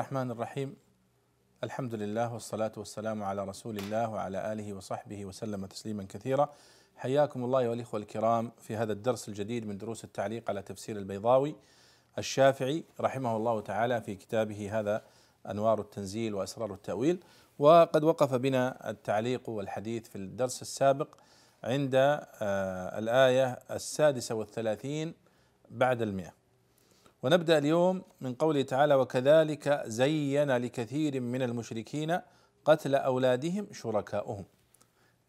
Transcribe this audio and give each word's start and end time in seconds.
الرحمن 0.00 0.30
الرحيم. 0.30 0.76
الحمد 1.64 1.94
لله 1.94 2.32
والصلاة 2.32 2.72
والسلام 2.76 3.22
على 3.22 3.44
رسول 3.44 3.76
الله 3.78 4.08
وعلى 4.08 4.52
آله 4.52 4.72
وصحبه 4.72 5.24
وسلم 5.24 5.66
تسليما 5.66 6.06
كثيرا. 6.08 6.52
حياكم 6.96 7.44
الله 7.44 7.68
والإخوة 7.68 8.00
الكرام 8.00 8.52
في 8.58 8.76
هذا 8.76 8.92
الدرس 8.92 9.28
الجديد 9.28 9.66
من 9.66 9.78
دروس 9.78 10.04
التعليق 10.04 10.50
على 10.50 10.62
تفسير 10.62 10.96
البيضاوي. 10.96 11.56
الشافعي 12.18 12.84
رحمه 13.00 13.36
الله 13.36 13.60
تعالى 13.60 14.00
في 14.00 14.14
كتابه 14.14 14.80
هذا 14.80 15.02
أنوار 15.50 15.80
التنزيل 15.80 16.34
وأسرار 16.34 16.74
التأويل. 16.74 17.24
وقد 17.58 18.04
وقف 18.04 18.34
بنا 18.34 18.90
التعليق 18.90 19.48
والحديث 19.48 20.08
في 20.08 20.16
الدرس 20.16 20.62
السابق 20.62 21.08
عند 21.64 21.94
آه، 21.94 22.98
الآية 22.98 23.58
السادسة 23.70 24.34
والثلاثين 24.34 25.14
بعد 25.70 26.02
المئة. 26.02 26.39
ونبدأ 27.22 27.58
اليوم 27.58 28.02
من 28.20 28.34
قوله 28.34 28.62
تعالى 28.62 28.94
وكذلك 28.94 29.82
زين 29.86 30.56
لكثير 30.56 31.20
من 31.20 31.42
المشركين 31.42 32.18
قتل 32.64 32.94
أولادهم 32.94 33.66
شركاؤهم 33.72 34.44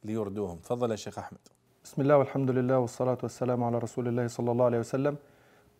ليردوهم. 0.04 0.58
تفضل 0.58 0.92
يا 0.92 0.96
شيخ 0.96 1.20
أحمد. 1.20 1.40
بسم 1.84 2.02
الله 2.02 2.18
والحمد 2.18 2.52
لله 2.52 2.80
والصلاة 2.80 3.18
والسلام 3.24 3.64
على 3.64 3.78
رسول 3.78 4.08
الله 4.08 4.28
صلى 4.28 4.52
الله 4.52 4.66
عليه 4.66 4.80
وسلم. 4.80 5.18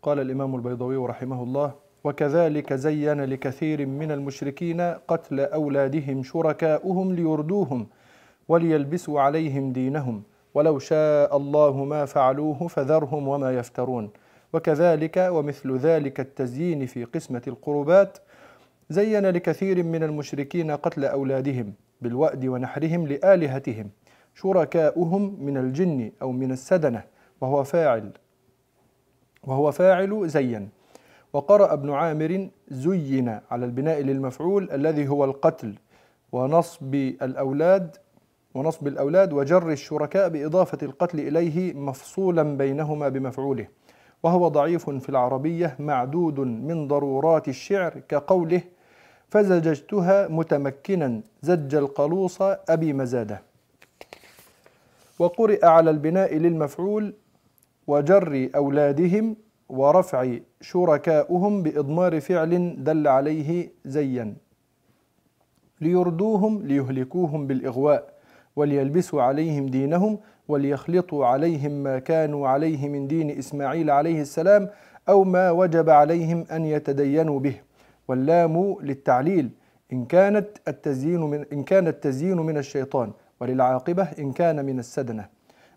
قال 0.02 0.20
الإمام 0.20 0.54
البيضوي 0.54 0.96
رحمه 0.96 1.42
الله 1.42 1.74
وكذلك 2.04 2.72
زين 2.72 3.24
لكثير 3.24 3.86
من 3.86 4.12
المشركين 4.12 4.80
قتل 4.80 5.40
أولادهم 5.40 6.22
شركاؤهم 6.22 7.14
ليردوهم 7.14 7.86
وليلبسوا 8.48 9.20
عليهم 9.20 9.72
دينهم. 9.72 10.22
ولو 10.54 10.78
شاء 10.78 11.36
الله 11.36 11.84
ما 11.84 12.04
فعلوه 12.04 12.68
فذرهم 12.68 13.28
وما 13.28 13.52
يفترون. 13.52 14.10
وكذلك 14.52 15.28
ومثل 15.32 15.76
ذلك 15.76 16.20
التزيين 16.20 16.86
في 16.86 17.04
قسمة 17.04 17.42
القربات 17.46 18.18
زين 18.90 19.26
لكثير 19.26 19.82
من 19.82 20.02
المشركين 20.02 20.70
قتل 20.70 21.04
أولادهم 21.04 21.72
بالوأد 22.00 22.46
ونحرهم 22.46 23.06
لآلهتهم 23.06 23.90
شركاؤهم 24.34 25.44
من 25.44 25.56
الجن 25.56 26.12
أو 26.22 26.32
من 26.32 26.52
السدنة 26.52 27.04
وهو 27.40 27.64
فاعل 27.64 28.10
وهو 29.44 29.72
فاعل 29.72 30.28
زين. 30.28 30.68
وقرأ 31.32 31.72
ابن 31.72 31.90
عامر 31.90 32.48
زين 32.68 33.40
على 33.50 33.64
البناء 33.64 34.00
للمفعول 34.00 34.70
الذي 34.72 35.08
هو 35.08 35.24
القتل 35.24 35.74
ونصب 36.32 36.94
الأولاد 36.94 37.96
ونصب 38.54 38.86
الأولاد 38.86 39.32
وجر 39.32 39.70
الشركاء 39.70 40.28
بإضافة 40.28 40.78
القتل 40.82 41.20
إليه 41.20 41.74
مفصولا 41.74 42.42
بينهما 42.42 43.08
بمفعوله. 43.08 43.66
وهو 44.22 44.48
ضعيف 44.48 44.90
في 44.90 45.08
العربية 45.08 45.76
معدود 45.78 46.40
من 46.40 46.88
ضرورات 46.88 47.48
الشعر 47.48 47.98
كقوله 48.08 48.62
فزججتها 49.28 50.28
متمكنا 50.28 51.20
زج 51.42 51.74
القلوص 51.74 52.42
أبي 52.68 52.92
مزادة. 52.92 53.42
وقرئ 55.18 55.66
على 55.66 55.90
البناء 55.90 56.36
للمفعول 56.36 57.14
وجر 57.86 58.50
أولادهم 58.56 59.36
ورفع 59.68 60.36
شركاؤهم 60.60 61.62
بإضمار 61.62 62.20
فعل 62.20 62.84
دل 62.84 63.08
عليه 63.08 63.70
زين 63.84 64.36
ليردوهم 65.80 66.62
ليهلكوهم 66.62 67.46
بالإغواء 67.46 68.12
وليلبسوا 68.56 69.22
عليهم 69.22 69.66
دينهم 69.66 70.18
وليخلطوا 70.48 71.26
عليهم 71.26 71.70
ما 71.70 71.98
كانوا 71.98 72.48
عليه 72.48 72.88
من 72.88 73.08
دين 73.08 73.38
إسماعيل 73.38 73.90
عليه 73.90 74.20
السلام 74.20 74.68
أو 75.08 75.24
ما 75.24 75.50
وجب 75.50 75.90
عليهم 75.90 76.44
أن 76.52 76.64
يتدينوا 76.64 77.40
به. 77.40 77.54
واللام 78.08 78.76
للتعليل 78.82 79.50
إن 79.92 80.04
كانت 80.04 80.48
التزيين 80.68 81.20
من 81.20 81.44
إن 81.52 81.62
كان 81.62 81.88
التزيين 81.88 82.36
من 82.36 82.58
الشيطان 82.58 83.12
وللعاقبة 83.40 84.08
إن 84.18 84.32
كان 84.32 84.64
من 84.64 84.78
السدنة. 84.78 85.28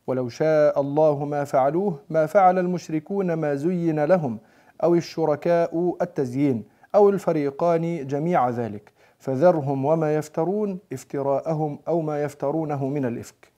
ولو 0.08 0.30
شاء 0.30 0.82
الله 0.82 1.26
ما 1.26 1.44
فعلوه 1.44 2.00
ما 2.10 2.26
فعل 2.26 2.60
المشركون 2.60 3.34
ما 3.34 3.56
زين 3.56 4.06
لهم 4.06 4.40
أو 4.84 4.96
الشركاء 4.96 5.96
التزيين 6.02 6.64
أو 6.96 7.10
الفريقان 7.10 8.08
جميع 8.08 8.50
ذلك. 8.50 8.92
فذرهم 9.20 9.86
وما 9.86 10.16
يفترون 10.16 10.80
افتراءهم 10.94 11.80
أو 11.88 12.02
ما 12.02 12.24
يفترونه 12.24 12.88
من 12.88 13.06
الإفك. 13.06 13.55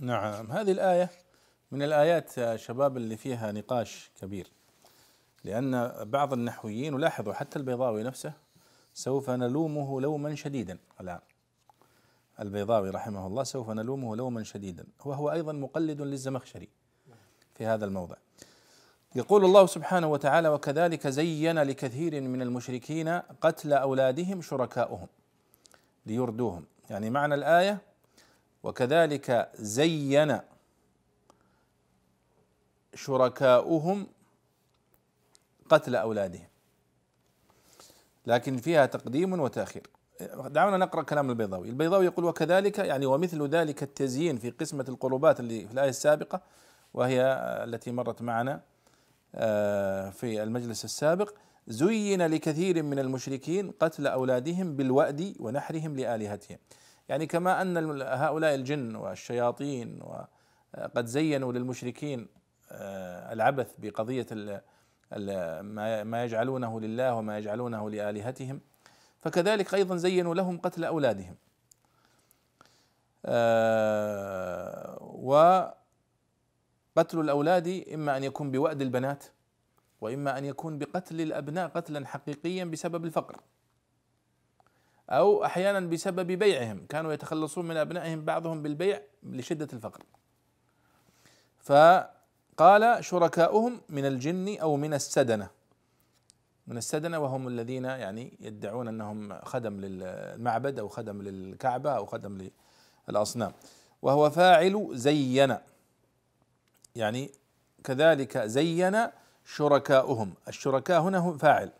نعم. 0.00 0.52
هذه 0.52 0.72
الآية 0.72 1.10
من 1.70 1.82
الآيات 1.82 2.38
يا 2.38 2.56
شباب 2.56 2.96
اللي 2.96 3.16
فيها 3.16 3.52
نقاش 3.52 4.10
كبير. 4.20 4.50
لأن 5.44 5.92
بعض 6.04 6.32
النحويين 6.32 6.94
ولاحظوا 6.94 7.32
حتى 7.32 7.58
البيضاوي 7.58 8.02
نفسه 8.02 8.32
سوف 8.94 9.30
نلومه 9.30 10.00
لوما 10.00 10.34
شديدا 10.34 10.78
الآن. 11.00 11.20
البيضاوي 12.40 12.90
رحمه 12.90 13.26
الله 13.26 13.42
سوف 13.42 13.70
نلومه 13.70 14.16
لوما 14.16 14.42
شديدا. 14.42 14.86
وهو 15.04 15.32
أيضا 15.32 15.52
مقلد 15.52 16.02
للزمخشري 16.02 16.68
في 17.54 17.66
هذا 17.66 17.84
الموضع. 17.84 18.16
يقول 19.14 19.44
الله 19.44 19.66
سبحانه 19.66 20.06
وتعالى 20.06 20.48
وكذلك 20.48 21.06
زين 21.06 21.58
لكثير 21.58 22.20
من 22.20 22.42
المشركين 22.42 23.08
قتل 23.18 23.72
أولادهم 23.72 24.42
شركاؤهم 24.42 25.08
ليردوهم. 26.06 26.64
يعني 26.90 27.10
معنى 27.10 27.34
الآية 27.34 27.89
وكذلك 28.62 29.50
زين 29.54 30.40
شركاؤهم 32.94 34.06
قتل 35.68 35.96
أولادهم. 35.96 36.46
لكن 38.26 38.56
فيها 38.56 38.86
تقديم 38.86 39.40
وتأخير. 39.40 39.86
دعونا 40.36 40.76
نقرأ 40.76 41.02
كلام 41.02 41.30
البيضاوي. 41.30 41.68
البيضاوي 41.68 42.04
يقول 42.04 42.24
وكذلك 42.24 42.78
يعني 42.78 43.06
ومثل 43.06 43.48
ذلك 43.48 43.82
التزيين 43.82 44.38
في 44.38 44.50
قسمة 44.50 44.84
القربات 44.88 45.40
اللي 45.40 45.66
في 45.66 45.72
الآية 45.72 45.88
السابقة 45.88 46.40
وهي 46.94 47.22
التي 47.64 47.92
مرت 47.92 48.22
معنا 48.22 48.60
آه، 49.34 50.10
في 50.10 50.42
المجلس 50.42 50.84
السابق 50.84 51.34
زين 51.68 52.26
لكثير 52.26 52.82
من 52.82 52.98
المشركين 52.98 53.70
قتل 53.70 54.06
أولادهم 54.06 54.76
بالوأد 54.76 55.34
ونحرهم 55.40 55.96
لآلهتهم. 55.96 56.58
يعني 57.10 57.26
كما 57.26 57.62
أن 57.62 58.02
هؤلاء 58.02 58.54
الجن 58.54 58.96
والشياطين 58.96 60.00
وقد 60.02 61.06
زينوا 61.06 61.52
للمشركين 61.52 62.28
آه، 62.70 63.32
العبث 63.32 63.74
بقضية 63.78 64.26
ما 66.02 66.24
يجعلونه 66.24 66.80
لله 66.80 67.14
وما 67.14 67.38
يجعلونه 67.38 67.90
لآلهتهم. 67.90 68.60
فكذلك 69.20 69.74
أيضا 69.74 69.96
زينوا 69.96 70.34
لهم 70.34 70.58
قتل 70.58 70.84
أولادهم. 70.84 71.36
آه، 73.26 75.02
وقتل 75.02 75.74
الأولاد 77.20 77.84
إما 77.94 78.16
أن 78.16 78.24
يكون 78.24 78.50
بوأد 78.50 78.82
البنات 78.82 79.24
وإما 80.00 80.38
أن 80.38 80.44
يكون 80.44 80.78
بقتل 80.78 81.20
الأبناء 81.20 81.68
قتلا 81.68 82.06
حقيقيا 82.06 82.64
بسبب 82.64 83.04
الفقر. 83.04 83.40
أو 85.10 85.44
أحيانا 85.44 85.80
بسبب 85.80 86.26
بيعهم. 86.26 86.86
كانوا 86.88 87.12
يتخلصون 87.12 87.68
من 87.68 87.76
أبنائهم 87.76 88.24
بعضهم 88.24 88.62
بالبيع 88.62 89.02
لشدة 89.22 89.68
الفقر. 89.72 90.02
فقال 91.58 93.04
شركاؤهم 93.04 93.80
من 93.88 94.06
الجن 94.06 94.58
أو 94.58 94.76
من 94.76 94.94
السدنة. 94.94 95.50
من 96.66 96.76
السدنة 96.76 97.18
وهم 97.18 97.48
الذين 97.48 97.84
يعني 97.84 98.32
يدعون 98.40 98.88
أنهم 98.88 99.40
خدم 99.40 99.80
للمعبد 99.80 100.78
أو 100.78 100.88
خدم 100.88 101.22
للكعبة 101.22 101.90
أو 101.90 102.06
خدم 102.06 102.50
للأصنام. 103.08 103.52
وهو 104.02 104.30
فاعل 104.30 104.88
زين. 104.92 105.56
يعني 106.96 107.30
كذلك 107.84 108.38
زين 108.38 109.06
شركاؤهم. 109.44 110.34
الشركاء 110.48 111.00
هنا 111.00 111.18
هم 111.18 111.38
فاعل. 111.38 111.70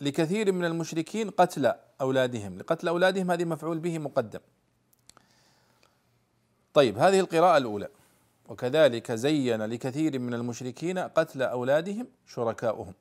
لكثير 0.00 0.52
من 0.52 0.64
المشركين 0.64 1.30
قتل 1.30 1.72
أولادهم 2.00 2.58
لقتل 2.58 2.88
أولادهم 2.88 3.30
هذه 3.30 3.44
مفعول 3.44 3.78
به 3.78 3.98
مقدم. 3.98 4.40
طيب 6.74 6.98
هذه 6.98 7.20
القراءة 7.20 7.56
الأولى. 7.56 7.88
وكذلك 8.48 9.12
زين 9.12 9.62
لكثير 9.62 10.18
من 10.18 10.34
المشركين 10.34 10.98
قتل 10.98 11.42
أولادهم 11.42 12.06
شركاؤهم. 12.26 12.94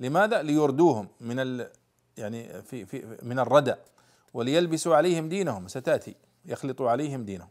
لماذا؟ 0.00 0.42
ليردوهم 0.42 1.08
من 1.20 1.40
ال 1.40 1.70
يعني 2.16 2.62
في 2.62 2.86
في 2.86 3.18
من 3.22 3.38
الردى 3.38 3.74
وليلبسوا 4.34 4.96
عليهم 4.96 5.28
دينهم. 5.28 5.68
ستأتي. 5.68 6.14
يخلطوا 6.44 6.90
عليهم 6.90 7.24
دينهم. 7.24 7.50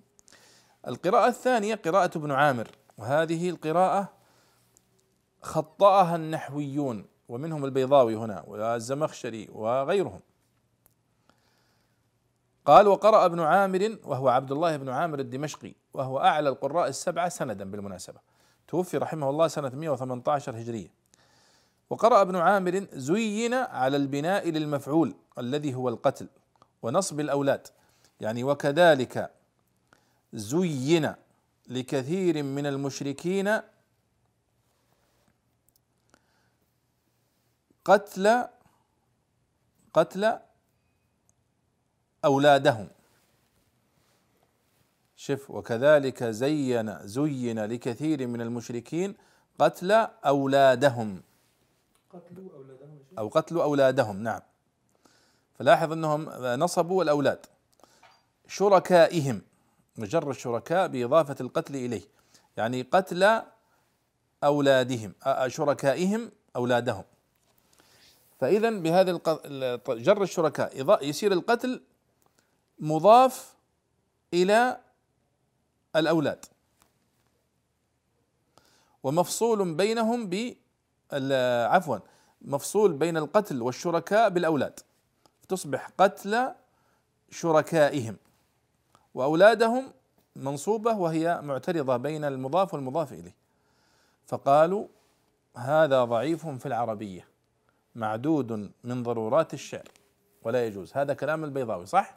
القراءة 0.88 1.28
الثانية 1.28 1.76
قراءة 1.76 2.18
ابن 2.18 2.32
عامر. 2.32 2.68
وهذه 2.98 3.50
القراءة 3.50 4.10
خطأها 5.42 6.16
النحويون. 6.16 7.06
ومنهم 7.30 7.66
البيضاوي 7.66 8.16
هنا 8.16 8.44
والزمخشري 8.48 9.50
وغيرهم. 9.52 10.20
قال 12.68 12.88
وقرأ 12.88 13.26
ابن 13.26 13.40
عامر 13.40 13.98
وهو 14.04 14.30
عبد 14.30 14.52
الله 14.52 14.78
بن 14.78 14.90
عامر 14.90 15.20
الدمشقي 15.20 15.74
وهو 15.94 16.20
أعلى 16.20 16.50
القراء 16.50 16.88
السبعة 16.88 17.30
سندا 17.30 17.72
بالمناسبة. 17.72 18.20
توفي 18.68 18.98
رحمه 18.98 19.30
الله 19.30 19.48
سنة 19.48 19.70
118 19.70 20.60
هجرية. 20.60 20.88
وقرأ 21.90 22.22
ابن 22.22 22.36
عامر 22.36 22.88
زين 22.94 23.54
على 23.54 23.98
البناء 23.98 24.50
للمفعول 24.50 25.16
الذي 25.38 25.74
هو 25.74 25.90
القتل 25.90 26.28
ونصب 26.82 27.20
الأولاد. 27.20 27.68
يعني 28.22 28.44
وكذلك 28.44 29.32
زين 30.34 31.14
لكثير 31.68 32.44
من 32.44 32.66
المشركين 32.66 33.62
قتل 37.86 38.48
قتل 39.94 40.40
أولادهم. 42.28 42.88
شف 45.16 45.52
وكذلك 45.52 46.24
زين 46.24 47.08
زين 47.08 47.60
لكثير 47.66 48.28
من 48.28 48.42
المشركين 48.42 49.16
قتل 49.60 49.92
أولادهم. 50.26 51.22
قتلوا 52.14 52.50
أولادهم 52.54 53.00
أو 53.20 53.28
قتلوا 53.28 53.64
أولادهم 53.64 54.24
نعم. 54.24 54.42
فلاحظ 55.60 55.92
أنهم 55.92 56.30
نصبوا 56.64 57.04
الأولاد. 57.04 57.46
شركائهم 58.48 59.42
مجرد 59.98 60.36
شركاء 60.36 60.88
بإضافة 60.88 61.36
القتل 61.42 61.76
إليه. 61.76 62.06
يعني 62.58 62.82
قتل 62.82 63.42
أولادهم 64.44 65.14
شركائهم 65.48 66.32
أولادهم. 66.56 67.04
فإذا 68.40 68.70
بهذا 68.70 69.12
جر 69.90 70.24
الشركاء 70.24 70.72
يصير 71.10 71.32
القتل 71.32 71.82
مضاف 72.80 73.56
إلى 74.34 74.78
الأولاد. 75.96 76.46
ومفصول 79.04 79.74
بينهم 79.74 80.30
ب 80.30 80.56
عفوا 81.74 81.98
مفصول 82.42 82.94
بين 82.94 83.18
القتل 83.18 83.62
والشركاء 83.62 84.30
بالأولاد. 84.30 84.80
تصبح 85.50 85.90
قتل 85.98 86.52
شركائهم. 87.32 88.18
وأولادهم 89.14 89.94
منصوبة 90.36 90.92
وهي 90.94 91.42
معترضة 91.42 91.98
بين 91.98 92.24
المضاف 92.24 92.74
والمضاف 92.74 93.14
إليه. 93.14 93.36
فقالوا 94.26 94.88
هذا 95.58 96.04
ضعيف 96.04 96.48
في 96.48 96.66
العربية. 96.66 97.28
معدود 97.96 98.72
من 98.84 99.04
ضرورات 99.04 99.54
الشعر. 99.54 99.88
ولا 100.44 100.66
يجوز. 100.66 100.92
هذا 100.94 101.14
كلام 101.14 101.44
البيضاوي 101.44 101.86
صح؟ 101.86 102.16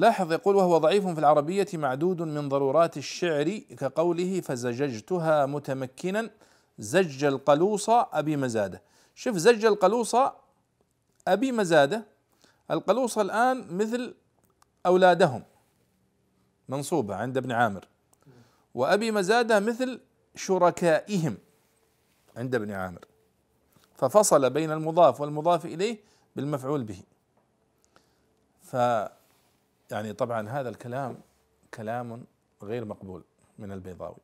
لاحظ 0.00 0.32
يقول 0.32 0.56
وهو 0.56 0.78
ضعيف 0.78 1.06
في 1.06 1.20
العربية 1.20 1.66
معدود 1.74 2.22
من 2.22 2.48
ضرورات 2.48 2.96
الشعر 2.96 3.58
كقوله 3.58 4.40
فزججتها 4.40 5.46
متمكنا 5.46 6.30
زج 6.78 7.24
القلوص 7.24 7.90
أبي 7.90 8.36
مزادة. 8.36 8.82
شوف 9.14 9.36
زج 9.36 9.64
القلوص 9.64 10.16
أبي 11.28 11.52
مزادة. 11.52 12.04
القلوص 12.70 13.18
الآن 13.18 13.76
مثل 13.76 14.14
أولادهم. 14.86 15.42
منصوبة 16.68 17.14
عند 17.14 17.36
ابن 17.36 17.52
عامر. 17.52 17.84
وأبي 18.74 19.10
مزادة 19.10 19.60
مثل 19.60 20.00
شركائهم 20.34 21.38
عند 22.36 22.54
ابن 22.54 22.70
عامر. 22.70 23.04
ففصل 23.94 24.50
بين 24.50 24.70
المضاف 24.70 25.20
والمضاف 25.20 25.66
إليه 25.66 25.98
بالمفعول 26.36 26.82
به. 26.82 27.02
ف 28.62 28.76
يعني 29.90 30.12
طبعا 30.12 30.48
هذا 30.48 30.68
الكلام 30.68 31.20
كلام 31.74 32.24
غير 32.62 32.84
مقبول 32.84 33.24
من 33.58 33.72
البيضاوي 33.72 34.16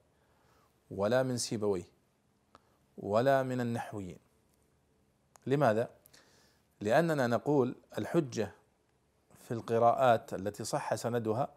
ولا 0.91 1.23
من 1.23 1.37
سيبويه 1.37 1.89
ولا 2.99 3.43
من 3.43 3.61
النحويين. 3.61 4.19
لماذا؟ 5.47 5.89
لأننا 6.81 7.27
نقول 7.27 7.75
الحجة 7.99 8.51
في 9.49 9.55
القراءات 9.55 10.35
التي 10.35 10.65
صح 10.65 10.95
سندها 10.95 11.49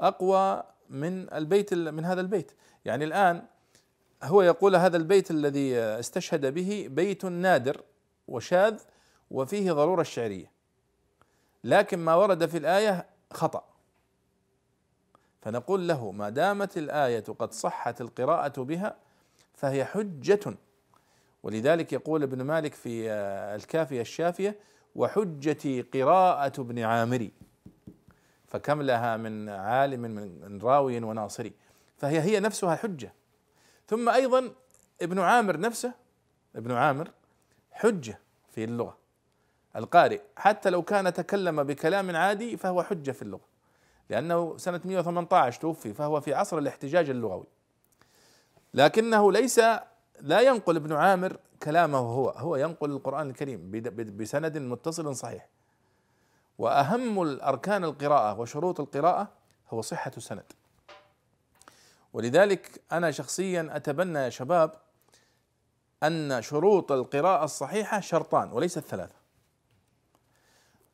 أقوى 0.00 0.62
من 0.90 1.32
البيت 1.34 1.74
من 1.74 2.04
هذا 2.04 2.20
البيت. 2.20 2.52
يعني 2.84 3.04
الآن 3.04 3.46
هو 4.22 4.42
يقول 4.42 4.76
هذا 4.76 4.96
البيت 4.96 5.30
الذي 5.30 5.78
استشهد 5.78 6.54
به 6.54 6.86
بيت 6.90 7.24
نادر 7.24 7.82
وشاذ 8.28 8.80
وفيه 9.30 9.72
ضرورة 9.72 10.00
الشعرية 10.00 10.50
لكن 11.64 11.98
ما 11.98 12.14
ورد 12.14 12.46
في 12.46 12.58
الآية 12.58 13.06
خطأ. 13.36 13.64
فنقول 15.42 15.88
له 15.88 16.12
ما 16.12 16.28
دامت 16.28 16.78
الآية 16.78 17.24
قد 17.38 17.52
صحت 17.52 18.00
القراءة 18.00 18.62
بها 18.62 18.96
فهي 19.54 19.84
حجة. 19.84 20.56
ولذلك 21.42 21.92
يقول 21.92 22.22
ابن 22.22 22.42
مالك 22.42 22.74
في 22.74 23.10
الكافية 23.56 24.00
الشافية 24.00 24.58
وحجتي 24.94 25.82
قراءة 25.82 26.60
ابن 26.60 26.78
عامري. 26.78 27.32
فكم 28.46 28.82
لها 28.82 29.16
من 29.16 29.48
عالم 29.48 30.00
من 30.00 30.60
راوي 30.62 30.98
وناصري. 30.98 31.52
فهي 31.96 32.20
هي 32.20 32.40
نفسها 32.40 32.76
حجة. 32.76 33.12
ثم 33.88 34.08
أيضا 34.08 34.52
ابن 35.02 35.18
عامر 35.18 35.60
نفسه 35.60 35.94
ابن 36.56 36.72
عامر 36.72 37.10
حجة 37.72 38.20
في 38.50 38.64
اللغة. 38.64 39.01
القارئ 39.76 40.20
حتى 40.36 40.70
لو 40.70 40.82
كان 40.82 41.12
تكلم 41.12 41.62
بكلام 41.62 42.16
عادي 42.16 42.56
فهو 42.56 42.82
حجة 42.82 43.10
في 43.10 43.22
اللغة. 43.22 43.52
لأنه 44.10 44.56
سنة 44.56 44.80
118 44.84 45.60
توفي 45.60 45.94
فهو 45.94 46.20
في 46.20 46.34
عصر 46.34 46.58
الاحتجاج 46.58 47.10
اللغوي. 47.10 47.46
لكنه 48.74 49.32
ليس 49.32 49.60
لا 50.20 50.40
ينقل 50.40 50.76
ابن 50.76 50.92
عامر 50.92 51.36
كلامه 51.62 51.98
هو 51.98 52.28
هو 52.28 52.56
ينقل 52.56 52.90
القرآن 52.90 53.30
الكريم 53.30 53.70
بسند 54.16 54.58
متصل 54.58 55.16
صحيح. 55.16 55.48
وأهم 56.58 57.22
الأركان 57.22 57.84
القراءة 57.84 58.40
وشروط 58.40 58.80
القراءة 58.80 59.28
هو 59.70 59.82
صحة 59.82 60.12
السند. 60.16 60.52
ولذلك 62.12 62.80
أنا 62.92 63.10
شخصيا 63.10 63.68
أتبنى 63.72 64.18
يا 64.18 64.28
شباب 64.28 64.74
أن 66.02 66.42
شروط 66.42 66.92
القراءة 66.92 67.44
الصحيحة 67.44 68.00
شرطان 68.00 68.52
وليست 68.52 68.78
ثلاثة 68.78 69.21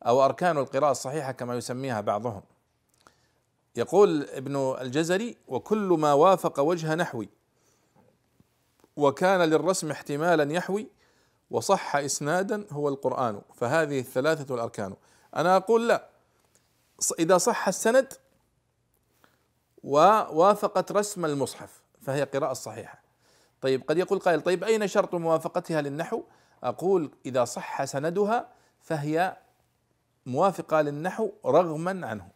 أو 0.07 0.25
أركان 0.25 0.59
القراءة 0.59 0.91
الصحيحة 0.91 1.33
كما 1.33 1.57
يسميها 1.57 2.01
بعضهم. 2.01 2.43
يقول 3.77 4.23
ابن 4.23 4.77
الجزري 4.81 5.37
وكل 5.49 5.97
ما 5.99 6.13
وافق 6.13 6.61
وجه 6.61 6.95
نحوي 6.95 7.29
وكان 8.97 9.41
للرسم 9.41 9.91
احتمالا 9.91 10.53
يحوي 10.53 10.89
وصح 11.51 11.97
اسنادا 11.97 12.67
هو 12.71 12.89
القرآن. 12.89 13.41
فهذه 13.55 14.01
الثلاثة 14.01 14.55
الأركان 14.55 14.95
أنا 15.37 15.57
أقول 15.57 15.89
لا. 15.89 16.09
إذا 17.19 17.39
صح 17.39 17.69
السند 17.69 18.13
ووافقت 19.85 20.93
رسم 20.93 21.25
المصحف 21.25 21.83
فهي 22.03 22.25
قراءة 22.25 22.53
صحيحة. 22.53 23.03
طيب 23.61 23.83
قد 23.89 23.99
يقول 23.99 24.19
قائل 24.19 24.41
طيب 24.41 24.65
أين 24.65 24.89
شرط 24.89 25.15
موافقتها 25.15 25.81
للنحو؟ 25.83 26.23
أقول 26.63 27.11
إذا 27.27 27.45
صح 27.45 27.85
سندها 27.85 28.49
فهي 28.81 29.37
موافقة 30.29 30.81
للنحو 30.81 31.31
رغما 31.47 32.07
عنه. 32.07 32.29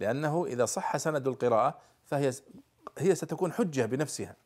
لأنه 0.00 0.46
إذا 0.46 0.64
صح 0.64 0.96
سند 0.96 1.28
القراءة 1.28 1.78
فهي 2.04 2.32
هي 2.98 3.14
ستكون 3.14 3.52
حجة 3.52 3.86
بنفسها. 3.86 4.36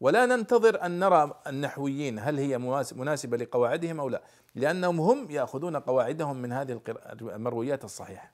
ولا 0.00 0.26
ننتظر 0.26 0.86
أن 0.86 0.98
نرى 0.98 1.40
النحويين 1.46 2.18
هل 2.18 2.38
هي 2.38 2.58
مناسبة 2.92 3.36
لقواعدهم 3.36 4.00
أو 4.00 4.08
لا 4.08 4.22
لأنهم 4.54 5.00
هم 5.00 5.30
يأخذون 5.30 5.76
قواعدهم 5.76 6.36
من 6.36 6.52
هذه 6.52 6.80
المرويات 7.22 7.84
الصحيحة. 7.84 8.32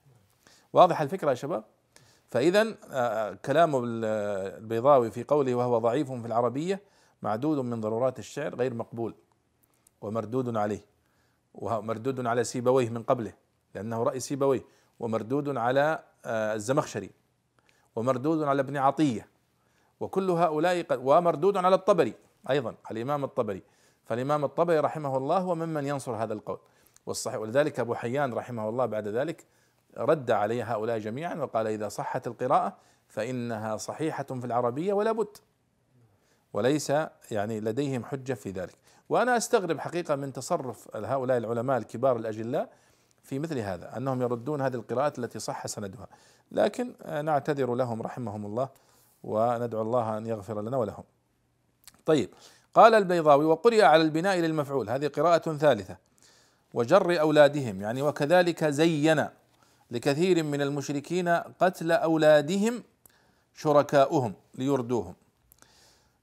واضح 0.73 1.01
الفكرة 1.01 1.29
يا 1.29 1.35
شباب؟ 1.35 1.63
فإذا 2.29 2.61
آه، 2.61 2.75
آه، 2.91 3.33
كلام 3.33 3.83
البيضاوي 3.83 5.11
في 5.11 5.23
قوله 5.23 5.55
وهو 5.55 5.77
ضعيف 5.77 6.11
في 6.11 6.27
العربية 6.27 6.81
معدود 7.21 7.57
من 7.57 7.81
ضرورات 7.81 8.19
الشعر 8.19 8.55
غير 8.55 8.73
مقبول 8.73 9.15
ومردود 10.01 10.57
عليه. 10.57 10.96
ومردود 11.57 12.25
على 12.25 12.43
سيبويه 12.43 12.89
من 12.89 13.03
قبله 13.03 13.33
لأنه 13.75 14.03
رأي 14.03 14.19
سيبويه. 14.19 14.65
ومردود 14.99 15.57
على 15.57 16.03
آه، 16.25 16.53
الزمخشري. 16.53 17.09
ومردود 17.95 18.43
على 18.43 18.61
ابن 18.61 18.77
عطية. 18.77 19.27
وكل 19.99 20.29
هؤلاء 20.29 20.85
ومردود 20.91 21.57
على 21.57 21.75
الطبري 21.75 22.13
أيضا 22.49 22.75
على 22.85 22.97
الإمام 23.01 23.23
الطبري. 23.23 23.63
فالإمام 24.05 24.43
الطبري 24.45 24.79
رحمه 24.79 25.17
الله 25.17 25.37
هو 25.37 25.55
ممن 25.55 25.85
ينصر 25.85 26.11
هذا 26.11 26.33
القول. 26.33 26.59
والصحيح 27.05 27.39
ولذلك 27.39 27.79
أبو 27.79 27.95
حيان 27.95 28.33
رحمه 28.33 28.69
الله 28.69 28.85
بعد 28.85 29.07
ذلك 29.07 29.45
رد 29.97 30.31
عليه 30.31 30.73
هؤلاء 30.73 30.97
جميعا 30.99 31.35
وقال 31.35 31.67
إذا 31.67 31.87
صحت 31.87 32.27
القراءة 32.27 32.77
فإنها 33.07 33.77
صحيحة 33.77 34.23
في 34.23 34.45
العربية 34.45 34.93
ولا 34.93 35.11
بد. 35.11 35.37
وليس 36.53 36.89
يعني 37.31 37.59
لديهم 37.59 38.05
حجة 38.05 38.33
في 38.33 38.51
ذلك. 38.51 38.75
وأنا 39.09 39.37
أستغرب 39.37 39.79
حقيقة 39.79 40.15
من 40.15 40.33
تصرف 40.33 40.95
هؤلاء 40.95 41.37
العلماء 41.37 41.77
الكبار 41.77 42.15
الأجلاء 42.17 42.69
في 43.23 43.39
مثل 43.39 43.57
هذا 43.57 43.97
أنهم 43.97 44.21
يردون 44.21 44.61
هذه 44.61 44.75
القراءات 44.75 45.19
التي 45.19 45.39
صح 45.39 45.67
سندها. 45.67 46.07
لكن 46.51 46.93
نعتذر 47.05 47.75
لهم 47.75 48.01
رحمهم 48.01 48.45
الله 48.45 48.69
وندعو 49.23 49.81
الله 49.81 50.17
أن 50.17 50.27
يغفر 50.27 50.61
لنا 50.61 50.77
ولهم. 50.77 51.03
طيب 52.05 52.29
قال 52.73 52.93
البيضاوي 52.93 53.45
وقرئ 53.45 53.81
على 53.81 54.01
البناء 54.01 54.37
للمفعول. 54.37 54.89
هذه 54.89 55.07
قراءة 55.07 55.57
ثالثة. 55.57 55.97
وجر 56.73 57.19
أولادهم. 57.19 57.81
يعني 57.81 58.01
وكذلك 58.01 58.65
زين 58.65 59.27
لكثير 59.91 60.43
من 60.43 60.61
المشركين 60.61 61.29
قتل 61.29 61.91
أولادهم 61.91 62.83
شركاؤهم 63.53 64.33
ليردوهم. 64.55 65.15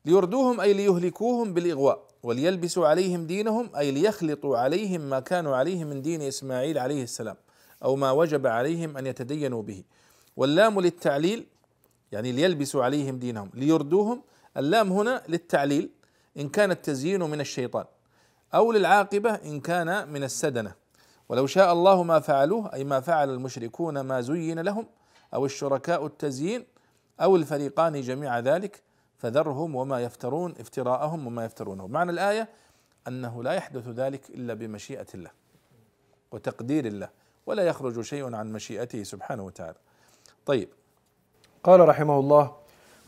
ليردوهم 0.05 0.61
أي 0.61 0.73
ليهلكوهم 0.73 1.55
بالإغواء 1.55 2.03
وليلبسوا 2.23 2.89
عليهم 2.89 3.27
دينهم 3.27 3.71
أي 3.77 3.91
ليخلطوا 3.91 4.59
عليهم 4.59 5.01
ما 5.01 5.21
كانوا 5.21 5.57
عليه 5.57 5.85
من 5.85 6.03
دين 6.03 6.23
إسماعيل 6.23 6.79
عليه 6.79 7.03
السلام 7.03 7.37
أو 7.85 7.97
ما 7.97 8.11
وجب 8.11 8.47
عليهم 8.47 8.97
أن 8.97 9.07
يتدينوا 9.07 9.63
به. 9.63 9.85
واللام 10.37 10.81
للتعليل 10.81 11.47
يعني 12.13 12.33
ليلبسوا 12.33 12.85
عليهم 12.85 13.19
دينهم 13.19 13.51
ليردوهم 13.55 14.23
اللام 14.57 14.93
هنا 14.93 15.23
للتعليل 15.29 15.91
إن 16.39 16.49
كان 16.49 16.71
التزيين 16.71 17.23
من 17.23 17.41
الشيطان 17.41 17.85
أو 18.55 18.73
للعاقبة 18.73 19.31
إن 19.31 19.61
كان 19.61 20.09
من 20.09 20.25
السدنة. 20.25 20.75
ولو 21.29 21.47
شاء 21.47 21.73
الله 21.73 22.03
ما 22.03 22.21
فعلوه 22.21 22.75
أي 22.75 22.85
ما 22.85 23.01
فعل 23.01 23.31
المشركون 23.31 24.01
ما 24.01 24.21
زين 24.21 24.59
لهم 24.59 24.87
أو 25.35 25.47
الشركاء 25.47 26.07
التزيين 26.07 26.65
أو 27.21 27.37
الفريقان 27.37 28.01
جميع 28.01 28.39
ذلك 28.39 28.83
فذرهم 29.25 29.75
وما 29.75 30.01
يفترون 30.01 30.55
افتراءهم 30.61 31.27
وما 31.27 31.45
يفترونه. 31.45 31.87
معنى 31.87 32.11
الآية 32.11 32.49
أنه 33.09 33.43
لا 33.43 33.53
يحدث 33.53 33.89
ذلك 33.89 34.31
إلا 34.31 34.55
بمشيئة 34.55 35.07
الله 35.15 35.31
وتقدير 36.33 36.87
الله 36.87 37.09
ولا 37.47 37.63
يخرج 37.63 38.01
شيء 38.01 38.35
عن 38.35 38.53
مشيئته 38.53 39.03
سبحانه 39.03 39.43
وتعالى. 39.43 39.75
طيب. 40.47 40.69
قال 41.63 41.89
رحمه 41.89 42.19
الله 42.19 42.53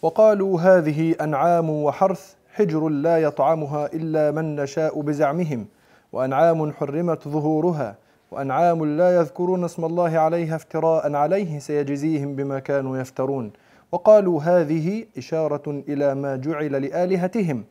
وقالوا 0.03 0.61
هذه 0.61 1.15
أنعام 1.21 1.71
وحرث 1.71 2.35
حجر 2.55 2.89
لا 2.89 3.23
يطعمها 3.23 3.87
إلا 3.87 4.31
من 4.31 4.57
نشاء 4.57 5.01
بزعمهم 5.01 5.67
وأنعام 6.13 6.73
حرمت 6.73 7.29
ظهورها 7.29 7.97
وأنعام 8.31 8.97
لا 8.97 9.17
يذكرون 9.17 9.65
اسم 9.65 9.85
الله 9.85 10.19
عليها 10.19 10.57
افتراء 10.57 11.15
عليه 11.15 11.59
سيجزيهم 11.59 12.37
بما 12.37 12.59
كانوا 12.59 12.99
يفترون. 12.99 13.53
وقالوا 13.93 14.43
هذه 14.43 15.07
إشارة 15.19 15.71
إلى 15.89 16.15
ما 16.15 16.37
جعل 16.37 16.83
لآلهتهم. 16.83 17.65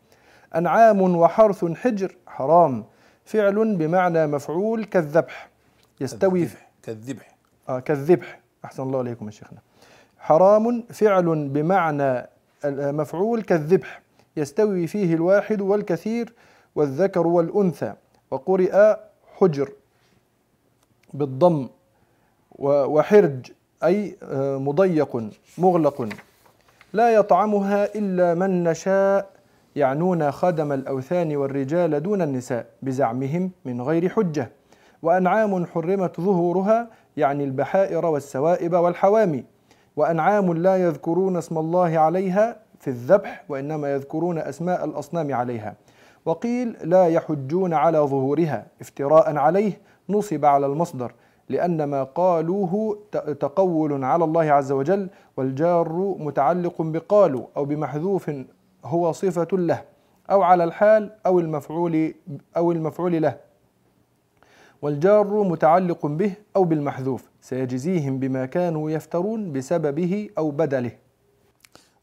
أنعام 0.56 1.02
وحرث 1.02 1.66
حجر 1.66 2.16
حرام. 2.28 2.86
فعل 3.26 3.76
بمعنى 3.76 4.28
مفعول 4.28 4.86
كالذبح. 4.86 5.50
يستوي 6.02 6.40
كالذبح 6.40 6.70
كالذبح. 6.84 7.36
آه 7.70 7.80
كالذبح. 7.80 8.40
أحسن 8.66 8.84
الله 8.84 9.00
عليكم 9.00 9.26
يا 9.26 9.32
شيخنا. 9.32 9.60
حرام 10.18 10.84
فعل 10.90 11.50
بمعنى 11.50 12.30
مفعول 12.92 13.42
كالذبح. 13.42 14.02
يستوي 14.38 14.88
فيه 14.88 15.14
الواحد 15.14 15.62
والكثير 15.62 16.34
والذكر 16.76 17.28
والأنثى. 17.28 17.94
وقرئ 18.32 18.96
حجر 19.38 19.72
بالضم 21.14 21.70
وحرج. 22.60 23.52
أي 23.84 24.16
آه، 24.24 24.58
مضيق 24.58 25.30
مغلق 25.58 26.10
لا 26.94 27.10
يطعمها 27.10 27.96
إلا 27.96 28.34
من 28.34 28.64
نشاء 28.64 29.30
يعنون 29.76 30.32
خدم 30.32 30.72
الأوثان 30.72 31.36
والرجال 31.36 32.04
دون 32.04 32.22
النساء 32.22 32.66
بزعمهم 32.82 33.52
من 33.66 33.82
غير 33.82 34.10
حجة. 34.10 34.52
وأنعام 35.02 35.66
حرمت 35.66 36.22
ظهورها 36.22 36.88
يعني 37.18 37.44
البحائر 37.44 38.06
والسوائب 38.06 38.74
والحوامي. 38.74 39.44
وأنعام 39.96 40.54
لا 40.54 40.78
يذكرون 40.78 41.38
اسم 41.38 41.58
الله 41.58 42.00
عليها 42.00 42.58
في 42.80 42.88
الذبح 42.88 43.44
وإنما 43.50 43.94
يذكرون 43.94 44.38
أسماء 44.38 44.86
الأصنام 44.86 45.34
عليها. 45.34 45.76
وقيل 46.26 46.78
لا 46.84 47.08
يحجون 47.08 47.74
على 47.74 47.98
ظهورها 47.98 48.66
افتراء 48.82 49.38
عليه 49.38 49.82
نصب 50.10 50.46
على 50.46 50.66
المصدر. 50.66 51.12
لأن 51.50 51.84
ما 51.84 52.04
قالوه 52.04 53.00
تقول 53.40 54.04
على 54.04 54.24
الله 54.24 54.44
عز 54.52 54.72
وجل 54.72 55.10
والجار 55.38 56.16
متعلق 56.20 56.82
بقالوا 56.82 57.46
أو 57.58 57.66
بمحذوف 57.66 58.32
هو 58.86 59.12
صفة 59.12 59.48
له 59.58 59.84
أو 60.32 60.42
على 60.42 60.64
الحال 60.64 61.12
أو 61.26 61.40
المفعول 61.40 62.14
أو 62.58 62.72
المفعول 62.72 63.22
له. 63.22 63.38
والجار 64.82 65.44
متعلق 65.44 66.06
به 66.06 66.34
أو 66.56 66.64
بالمحذوف 66.64 67.30
سيجزيهم 67.42 68.20
بما 68.20 68.46
كانوا 68.46 68.92
يفترون 68.92 69.54
بسببه 69.54 70.30
أو 70.38 70.52
بدله. 70.52 70.92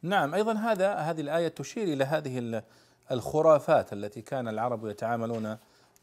نعم 0.03 0.35
أيضا 0.35 0.53
هذا 0.53 0.95
هذه 0.95 1.21
الآية 1.21 1.49
تشير 1.49 1.85
إلى 1.85 2.05
هذه 2.05 2.63
الخرافات 3.11 3.93
التي 3.93 4.21
كان 4.23 4.49
العرب 4.49 4.87
يتعاملون 4.87 5.57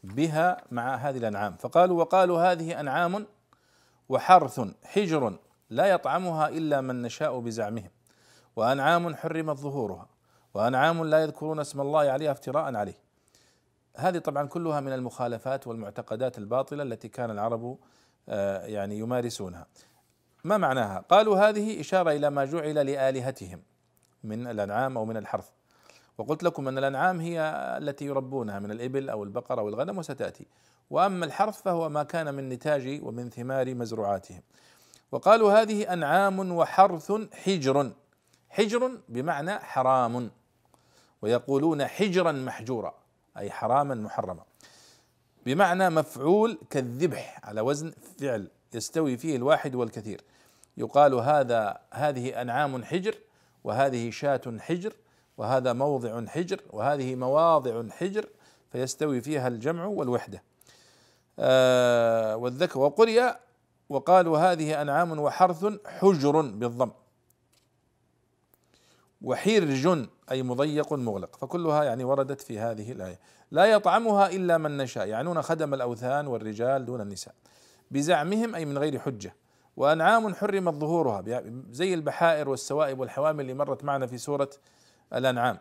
بها 0.04 0.62
مع 0.70 0.94
هذه 0.94 1.18
الأنعام. 1.18 1.56
فقالوا 1.56 1.98
وقالوا 1.98 2.52
هذه 2.52 2.80
أنعام 2.80 3.26
وحرث 4.08 4.60
حجر 4.84 5.38
لا 5.70 5.86
يطعمها 5.86 6.48
إلا 6.48 6.80
من 6.80 7.02
نشاء 7.02 7.38
بزعمهم. 7.40 7.90
وأنعام 8.56 9.16
حرمت 9.16 9.56
ظهورها. 9.56 10.06
وأنعام 10.54 11.04
لا 11.04 11.22
يذكرون 11.22 11.60
اسم 11.60 11.80
الله 11.80 12.00
عليها 12.00 12.32
افتراء 12.32 12.74
عليه. 12.74 13.10
هذه 13.96 14.18
طبعا 14.18 14.46
كلها 14.46 14.80
من 14.80 14.92
المخالفات 14.92 15.66
والمعتقدات 15.66 16.38
الباطلة 16.38 16.82
التي 16.82 17.08
كان 17.08 17.30
العرب 17.30 17.78
آه، 18.28 18.66
يعني 18.66 18.98
يمارسونها. 18.98 19.66
ما 20.44 20.56
معناها؟ 20.56 21.04
قالوا 21.08 21.48
هذه 21.48 21.80
إشارة 21.80 22.10
إلى 22.10 22.30
ما 22.30 22.44
جعل 22.44 22.86
لآلهتهم 22.86 23.62
من 24.24 24.46
الأنعام 24.46 24.98
أو 24.98 25.04
من 25.04 25.16
الحرث. 25.16 25.50
وقلت 26.20 26.42
لكم 26.42 26.68
أن 26.68 26.78
الأنعام 26.78 27.20
هي 27.20 27.40
التي 27.78 28.04
يربونها 28.04 28.58
من 28.58 28.70
الإبل 28.70 29.10
أو 29.10 29.24
البقر 29.24 29.60
أو 29.60 29.68
الغنم 29.68 29.98
وستأتي. 29.98 30.46
وأما 30.90 31.26
الحرث 31.26 31.62
فهو 31.62 31.88
ما 31.88 32.02
كان 32.02 32.34
من 32.34 32.48
نتاج 32.48 33.00
ومن 33.02 33.30
ثمار 33.30 33.74
مزروعاتهم. 33.74 34.42
وقالوا 35.12 35.52
هذه 35.52 35.92
أنعام 35.92 36.52
وحرث 36.52 37.12
حجر. 37.32 37.92
حجر 38.48 38.98
بمعنى 39.08 39.58
حرام. 39.58 40.30
ويقولون 41.22 41.86
حجرا 41.86 42.32
محجورا 42.32 42.94
أي 43.36 43.50
حراما 43.50 43.94
محرما. 43.94 44.42
بمعنى 45.46 45.90
مفعول 45.90 46.58
كالذبح 46.70 47.40
على 47.44 47.60
وزن 47.60 47.92
فعل 48.20 48.50
يستوي 48.74 49.16
فيه 49.16 49.36
الواحد 49.36 49.74
والكثير. 49.74 50.20
يقال 50.76 51.14
هذا 51.14 51.78
هذه 51.92 52.42
أنعام 52.42 52.84
حجر 52.84 53.14
وهذه 53.64 54.10
شاة 54.10 54.58
حجر 54.58 54.92
وهذا 55.40 55.72
موضع 55.72 56.26
حجر 56.26 56.60
وهذه 56.70 57.14
مواضع 57.14 57.88
حجر 57.90 58.26
فيستوي 58.72 59.20
فيها 59.20 59.48
الجمع 59.48 59.84
والوحدة. 59.84 60.42
آه 61.38 62.36
والذكر 62.36 62.78
وقرئ 62.78 63.32
وقالوا 63.88 64.38
هذه 64.38 64.82
أنعام 64.82 65.18
وحرث 65.20 65.66
حجر 65.86 66.40
بالضم. 66.40 66.90
وحرج 69.22 70.06
أي 70.30 70.42
مضيق 70.42 70.92
مغلق. 70.92 71.36
فكلها 71.36 71.84
يعني 71.84 72.04
وردت 72.04 72.40
في 72.40 72.58
هذه 72.58 72.92
الآية. 72.92 73.20
لا 73.50 73.64
يطعمها 73.64 74.30
إلا 74.30 74.58
من 74.58 74.76
نشاء 74.76 75.06
يعنون 75.06 75.42
خدم 75.42 75.74
الأوثان 75.74 76.26
والرجال 76.26 76.84
دون 76.84 77.00
النساء. 77.00 77.34
بزعمهم 77.90 78.54
أي 78.54 78.64
من 78.64 78.78
غير 78.78 78.98
حجة. 78.98 79.34
وأنعام 79.76 80.34
حرمت 80.34 80.74
ظهورها. 80.74 81.42
زي 81.70 81.94
البحائر 81.94 82.48
والسوائب 82.48 83.00
والحوامل 83.00 83.40
اللي 83.40 83.54
مرت 83.54 83.84
معنا 83.84 84.06
في 84.06 84.18
سورة 84.18 84.50
الأنعام. 85.14 85.58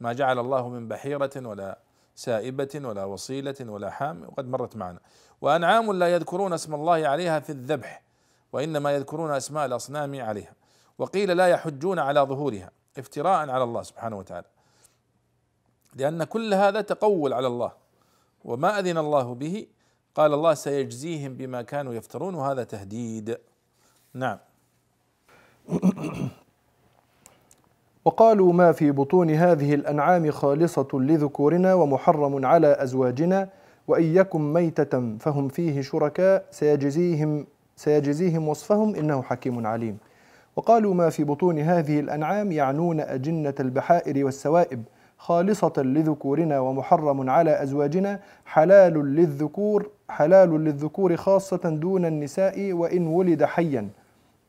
ما 0.00 0.12
جعل 0.12 0.38
الله 0.38 0.68
من 0.68 0.88
بحيرة 0.88 1.30
ولا 1.36 1.78
سائبة 2.14 2.68
ولا 2.74 3.04
وصيلة 3.04 3.54
ولا 3.60 3.90
حام 3.90 4.22
وقد 4.22 4.48
مرت 4.48 4.76
معنا. 4.76 4.98
وأنعام 5.40 5.92
لا 5.92 6.14
يذكرون 6.14 6.52
اسم 6.52 6.74
الله 6.74 7.08
عليها 7.08 7.40
في 7.40 7.50
الذبح 7.50 8.02
وإنما 8.52 8.92
يذكرون 8.92 9.30
أسماء 9.30 9.66
الأصنام 9.66 10.20
عليها. 10.20 10.52
وقيل 10.98 11.36
لا 11.36 11.46
يحجون 11.46 11.98
على 11.98 12.20
ظهورها 12.20 12.70
افتراء 12.98 13.50
على 13.50 13.64
الله 13.64 13.82
سبحانه 13.82 14.18
وتعالى. 14.18 14.46
لأن 15.94 16.24
كل 16.24 16.54
هذا 16.54 16.80
تقول 16.80 17.32
على 17.32 17.46
الله. 17.46 17.72
وما 18.44 18.78
أذن 18.78 18.98
الله 18.98 19.34
به؟ 19.34 19.66
قال 20.14 20.34
الله 20.34 20.54
سيجزيهم 20.54 21.36
بما 21.36 21.62
كانوا 21.62 21.94
يفترون 21.94 22.34
وهذا 22.34 22.64
تهديد. 22.64 23.38
نعم. 24.14 24.38
وقالوا 28.04 28.52
ما 28.52 28.72
في 28.72 28.90
بطون 28.90 29.30
هذه 29.30 29.74
الأنعام 29.74 30.30
خالصة 30.30 30.88
لذكورنا 30.94 31.74
ومحرم 31.74 32.46
على 32.46 32.76
أزواجنا 32.82 33.48
وإن 33.88 34.04
يكن 34.04 34.52
ميتة 34.52 35.16
فهم 35.18 35.48
فيه 35.48 35.80
شركاء 35.80 36.44
سيجزيهم 36.50 37.46
سيجزيهم 37.76 38.48
وصفهم 38.48 38.94
إنه 38.94 39.22
حكيم 39.22 39.66
عليم. 39.66 39.98
وقالوا 40.56 40.94
ما 40.94 41.10
في 41.10 41.24
بطون 41.24 41.58
هذه 41.58 42.00
الأنعام 42.00 42.52
يعنون 42.52 43.00
أجنة 43.00 43.54
البحائر 43.60 44.24
والسوائب 44.24 44.82
خالصة 45.18 45.72
لذكورنا 45.76 46.60
ومحرم 46.60 47.30
على 47.30 47.62
أزواجنا 47.62 48.20
حلال 48.46 49.14
للذكور 49.14 49.90
حلال 50.08 50.64
للذكور 50.64 51.16
خاصة 51.16 51.70
دون 51.80 52.04
النساء 52.04 52.72
وإن 52.72 53.06
ولد 53.06 53.44
حيا 53.44 53.88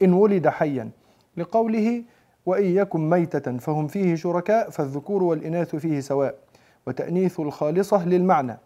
إن 0.02 0.14
ولد 0.14 0.48
حيا. 0.48 0.90
لقوله 1.38 2.04
وإن 2.46 2.66
يكن 2.66 3.10
ميتة 3.10 3.58
فهم 3.58 3.88
فيه 3.88 4.16
شركاء 4.16 4.70
فالذكور 4.70 5.24
والإناث 5.24 5.76
فيه 5.76 6.00
سواء. 6.00 6.36
وتأنيث 6.88 7.40
الخالصة 7.40 8.06
للمعنى 8.06 8.58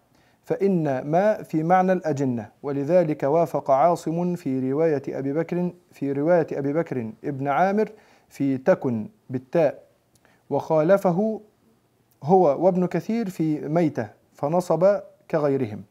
فإن 0.43 1.01
ما 1.01 1.43
في 1.43 1.63
معنى 1.63 1.91
الأجنة. 1.93 2.49
ولذلك 2.63 3.23
وافق 3.23 3.71
عاصم 3.71 4.35
في 4.35 4.71
رواية 4.71 5.01
أبي 5.09 5.33
بكر 5.33 5.71
في 5.91 6.11
رواية 6.11 6.47
أبي 6.51 6.73
بكر 6.73 7.11
ابن 7.23 7.47
عامر 7.47 7.89
في 8.29 8.57
تكن 8.57 9.07
بالتاء. 9.29 9.83
وخالفه 10.49 11.41
هو 12.23 12.65
وابن 12.65 12.85
كثير 12.85 13.29
في 13.29 13.67
ميتة 13.67 14.07
فنصب 14.33 14.99
كغيرهم. 15.31 15.81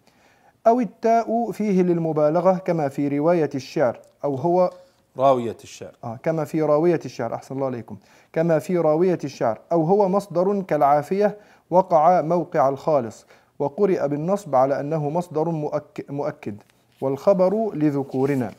أو 0.67 0.81
التاء 0.81 1.51
فيه 1.51 1.83
للمبالغة 1.83 2.53
كما 2.53 2.89
في 2.89 3.19
رواية 3.19 3.51
الشعر 3.55 4.01
أو 4.25 4.35
هو 4.35 4.71
راوية 5.19 5.57
الشعر. 5.65 5.93
آه 6.05 6.19
كما 6.23 6.45
في 6.45 6.63
راوية 6.63 7.01
الشعر 7.05 7.35
أحسن 7.35 7.55
الله 7.55 7.67
عليكم. 7.67 7.97
كما 8.33 8.59
في 8.59 8.79
راوية 8.79 9.19
الشعر 9.25 9.59
أو 9.73 9.83
هو 9.85 10.09
مصدر 10.09 10.63
كالعافية 10.63 11.37
وقع 11.71 12.23
موقع 12.23 12.69
الخالص 12.69 13.27
وقرئ 13.59 14.09
بالنصب 14.09 14.55
على 14.55 14.81
أنه 14.81 15.11
مصدر 15.11 15.49
مؤك- 15.49 16.11
مؤكد 16.11 16.57
والخبر 17.01 17.75
لذكورنا. 17.75 18.51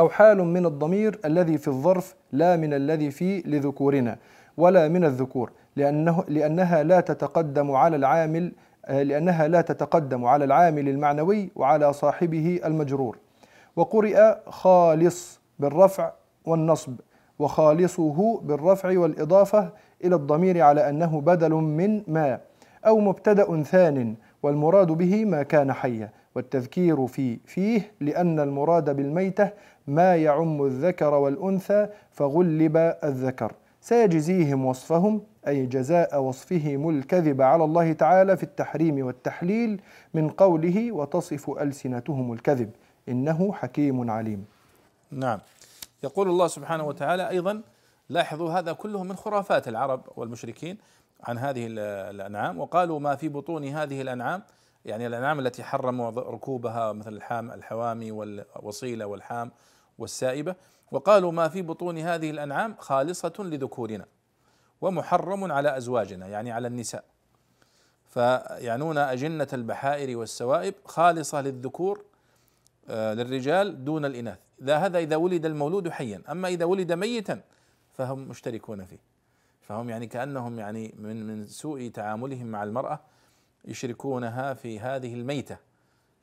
أو 0.00 0.08
حال 0.08 0.38
من 0.44 0.66
الضمير 0.66 1.18
الذي 1.24 1.58
في 1.58 1.68
الظرف 1.68 2.14
لا 2.32 2.56
من 2.56 2.74
الذي 2.74 3.10
في 3.10 3.40
لذكورنا 3.46 4.16
ولا 4.56 4.88
من 4.88 5.04
الذكور 5.04 5.50
لأنه 5.76 6.24
لأنها 6.28 6.82
لا 6.82 7.00
تتقدم 7.00 7.70
على 7.70 7.96
العامل 7.96 8.52
آه، 8.86 9.02
لأنها 9.02 9.48
لا 9.48 9.60
تتقدم 9.60 10.24
على 10.24 10.44
العامل 10.44 10.88
المعنوي 10.88 11.50
وعلى 11.56 11.92
صاحبه 11.92 12.60
المجرور. 12.64 13.18
وقرئ 13.78 14.34
خالص 14.48 15.40
بالرفع 15.58 16.12
والنصب 16.44 16.92
وخالصه 17.38 18.40
بالرفع 18.40 18.98
والإضافة 18.98 19.72
إلى 20.04 20.14
الضمير 20.14 20.62
على 20.62 20.88
أنه 20.88 21.20
بدل 21.20 21.50
من 21.50 22.02
ما 22.08 22.40
أو 22.86 22.98
مبتدأ 22.98 23.62
ثان 23.62 24.14
والمراد 24.42 24.86
به 24.86 25.24
ما 25.24 25.42
كان 25.42 25.72
حيا. 25.72 26.10
والتذكير 26.34 27.06
في 27.06 27.38
فيه 27.46 27.92
لأن 28.00 28.40
المراد 28.40 28.96
بالميتة 28.96 29.50
ما 29.86 30.16
يعم 30.16 30.62
الذكر 30.64 31.14
والأنثى 31.14 31.88
فغلب 32.10 32.76
الذكر. 33.04 33.52
سيجزيهم 33.80 34.64
وصفهم 34.66 35.20
أي 35.48 35.66
جزاء 35.66 36.22
وصفهم 36.22 36.88
الكذب 36.90 37.42
على 37.42 37.64
الله 37.64 37.92
تعالى 37.92 38.36
في 38.36 38.42
التحريم 38.42 39.06
والتحليل 39.06 39.80
من 40.14 40.28
قوله 40.28 40.92
وتصف 40.92 41.50
ألسنتهم 41.50 42.32
الكذب. 42.32 42.70
إنه 43.08 43.52
حكيم 43.52 44.10
عليم. 44.10 44.44
نعم. 45.10 45.40
يقول 46.02 46.28
الله 46.28 46.46
سبحانه 46.46 46.84
وتعالى 46.84 47.28
أيضا 47.28 47.62
لاحظوا 48.08 48.50
هذا 48.50 48.72
كله 48.72 49.02
من 49.04 49.16
خرافات 49.16 49.68
العرب 49.68 50.02
والمشركين 50.16 50.78
عن 51.24 51.38
هذه 51.38 51.66
ال- 51.66 51.78
الأنعام 52.14 52.58
وقالوا 52.60 52.98
ما 53.00 53.16
في 53.16 53.28
بطون 53.28 53.64
هذه 53.64 54.00
الأنعام 54.02 54.42
يعني 54.84 55.06
الأنعام 55.06 55.38
التي 55.38 55.62
حرموا 55.62 56.10
ركوبها 56.10 56.92
مثل 56.92 57.12
الحام 57.12 57.50
الحوامي 57.50 58.12
والوصيلة 58.12 59.06
والحام 59.06 59.50
والسائبة 59.98 60.54
وقالوا 60.92 61.32
ما 61.32 61.48
في 61.48 61.62
بطون 61.62 61.98
هذه 61.98 62.30
الأنعام 62.30 62.74
خالصة 62.78 63.32
لذكورنا 63.38 64.04
ومحرم 64.80 65.52
على 65.52 65.76
أزواجنا 65.76 66.26
يعني 66.26 66.52
على 66.52 66.68
النساء. 66.68 67.04
فيعنون 68.06 68.98
أجنة 68.98 69.48
البحائر 69.52 70.18
والسوائب 70.18 70.74
خالصة 70.84 71.40
للذكور 71.40 72.04
للرجال 72.88 73.84
دون 73.84 74.04
الإناث. 74.04 74.38
إذا 74.62 74.76
هذا 74.76 74.98
إذا 74.98 75.16
ولد 75.16 75.46
المولود 75.46 75.88
حيا. 75.88 76.22
أما 76.30 76.48
إذا 76.48 76.64
ولد 76.64 76.92
ميتا 76.92 77.40
فهم 77.92 78.28
مشتركون 78.28 78.84
فيه. 78.84 78.98
فهم 79.60 79.90
يعني 79.90 80.06
كأنهم 80.06 80.58
يعني 80.58 80.94
من 80.98 81.26
من 81.26 81.46
سوء 81.46 81.88
تعاملهم 81.88 82.46
مع 82.46 82.62
المرأة 82.62 83.00
يشركونها 83.64 84.54
في 84.54 84.80
هذه 84.80 85.14
الميتة 85.14 85.56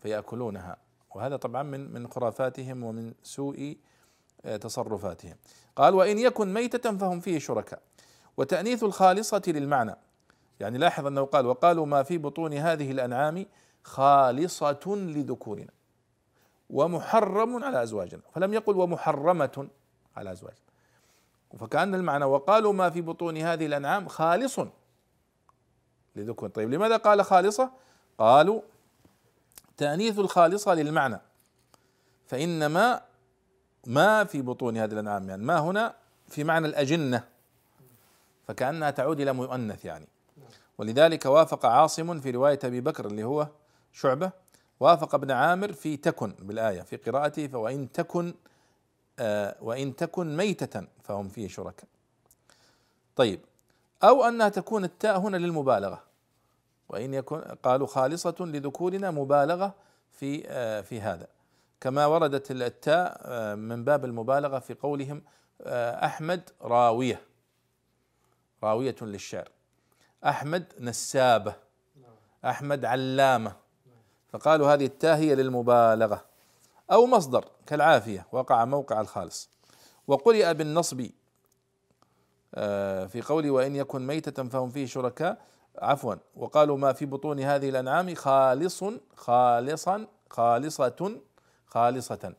فيأكلونها. 0.02 0.78
وهذا 1.16 1.36
طبعا 1.36 1.64
من 1.64 1.94
من 1.94 2.08
خرافاتهم 2.08 2.84
ومن 2.84 3.14
سوء 3.24 3.78
آه، 4.46 4.58
تصرفاتهم. 4.58 5.36
قال 5.76 5.94
وإن 5.94 6.20
يكن 6.20 6.54
ميتة 6.54 6.98
فهم 6.98 7.20
فيه 7.20 7.40
شركاء. 7.40 7.82
وتأنيث 8.38 8.84
الخالصة 8.84 9.42
للمعنى. 9.48 9.96
يعني 10.60 10.78
لاحظ 10.78 11.08
أنه 11.08 11.22
قال 11.22 11.46
وقالوا 11.46 11.86
ما 11.86 12.04
في 12.04 12.18
بطون 12.18 12.54
هذه 12.54 12.92
الأنعام 12.92 13.46
خالصة 13.84 14.86
لذكورنا. 14.96 15.72
ومحرم 16.70 17.64
على 17.64 17.84
أزواجنا. 17.84 18.22
فلم 18.34 18.54
يقل 18.54 18.76
ومحرمة 18.76 19.68
على 20.16 20.32
أزواجنا. 20.32 20.60
فكأن 21.60 21.96
المعنى 21.96 22.26
وقالوا 22.26 22.74
ما 22.74 22.90
في 22.90 23.02
بطون 23.02 23.38
هذه 23.38 23.66
الأنعام 23.66 24.08
خالص 24.08 24.60
لذكور 26.16 26.50
طيب 26.50 26.74
لماذا 26.74 26.98
قال 26.98 27.26
خالصة؟ 27.26 27.72
قالوا 28.18 28.62
تأنيث 29.78 30.20
الخالصة 30.20 30.74
للمعنى. 30.74 31.20
فإنما 32.28 33.02
ما 33.88 34.24
في 34.24 34.42
بطون 34.42 34.78
هذه 34.78 34.94
الأنعام 34.94 35.30
يعني. 35.30 35.44
ما 35.44 35.60
هنا؟ 35.60 35.96
في 36.28 36.44
معنى 36.44 36.68
الأجنة. 36.68 37.24
فكأنها 38.48 38.90
تعود 38.92 39.22
إلى 39.22 39.34
مؤنث 39.34 39.86
يعني. 39.86 40.08
ولذلك 40.78 41.26
وافق 41.26 41.66
عاصم 41.66 42.20
في 42.20 42.32
رواية 42.32 42.60
أبي 42.64 42.82
بكر 42.82 43.06
اللي 43.06 43.24
هو 43.24 43.48
شعبة 43.94 44.32
وافق 44.80 45.16
ابن 45.16 45.32
عامر 45.32 45.74
في 45.74 45.98
تكن 45.98 46.36
بالآية 46.40 46.82
في 46.82 46.96
قراءته 46.96 47.48
فوإن 47.48 47.92
تكن 47.92 48.34
آه 49.20 49.56
وإن 49.62 49.96
تكن 49.96 50.38
ميتة 50.38 50.88
فهم 51.04 51.30
فيه 51.30 51.48
شركاء. 51.48 51.88
طيب 53.16 53.40
أو 54.04 54.24
أنها 54.24 54.50
تكون 54.50 54.84
التاء 54.84 55.20
هنا 55.20 55.38
للمبالغة. 55.38 56.04
وإن 56.90 57.14
يكن 57.14 57.40
قالوا 57.40 57.88
خالصة 57.88 58.36
لذكورنا 58.40 59.12
مبالغة 59.12 59.74
في 60.12 60.44
آه 60.48 60.82
في 60.82 61.02
هذا. 61.02 61.28
كما 61.82 62.06
وردت 62.06 62.52
التاء 62.52 63.22
آه 63.22 63.56
من 63.56 63.84
باب 63.84 64.06
المبالغة 64.06 64.60
في 64.60 64.74
قولهم 64.74 65.22
آه 65.62 66.06
أحمد 66.06 66.50
راوية. 66.62 67.22
راوية 68.64 68.96
للشعر. 69.02 69.50
أحمد 70.26 70.74
نسابة. 70.80 71.56
أحمد 72.46 72.86
علامة. 72.86 73.65
فقالوا 74.36 74.74
هذه 74.74 74.86
التاء 74.86 75.18
هي 75.18 75.36
للمبالغة 75.36 76.26
أو 76.92 77.06
مصدر 77.06 77.46
كالعافية 77.68 78.28
وقع 78.32 78.66
موقع 78.66 79.02
الخالص. 79.02 79.50
وقرئ 80.08 80.54
بالنصب 80.54 81.08
آه، 82.56 83.06
في 83.06 83.22
قوله 83.22 83.52
وإن 83.52 83.76
يكن 83.76 84.08
ميتة 84.08 84.44
فهم 84.44 84.70
فيه 84.70 84.86
شركاء. 84.86 85.42
عفوا 85.78 86.16
وقالوا 86.36 86.78
ما 86.78 86.94
في 86.94 87.06
بطون 87.06 87.40
هذه 87.40 87.70
الأنعام 87.70 88.16
خالص 88.16 88.84
خالصا 89.16 90.08
خالصة 90.30 91.20
خالصة. 91.68 92.34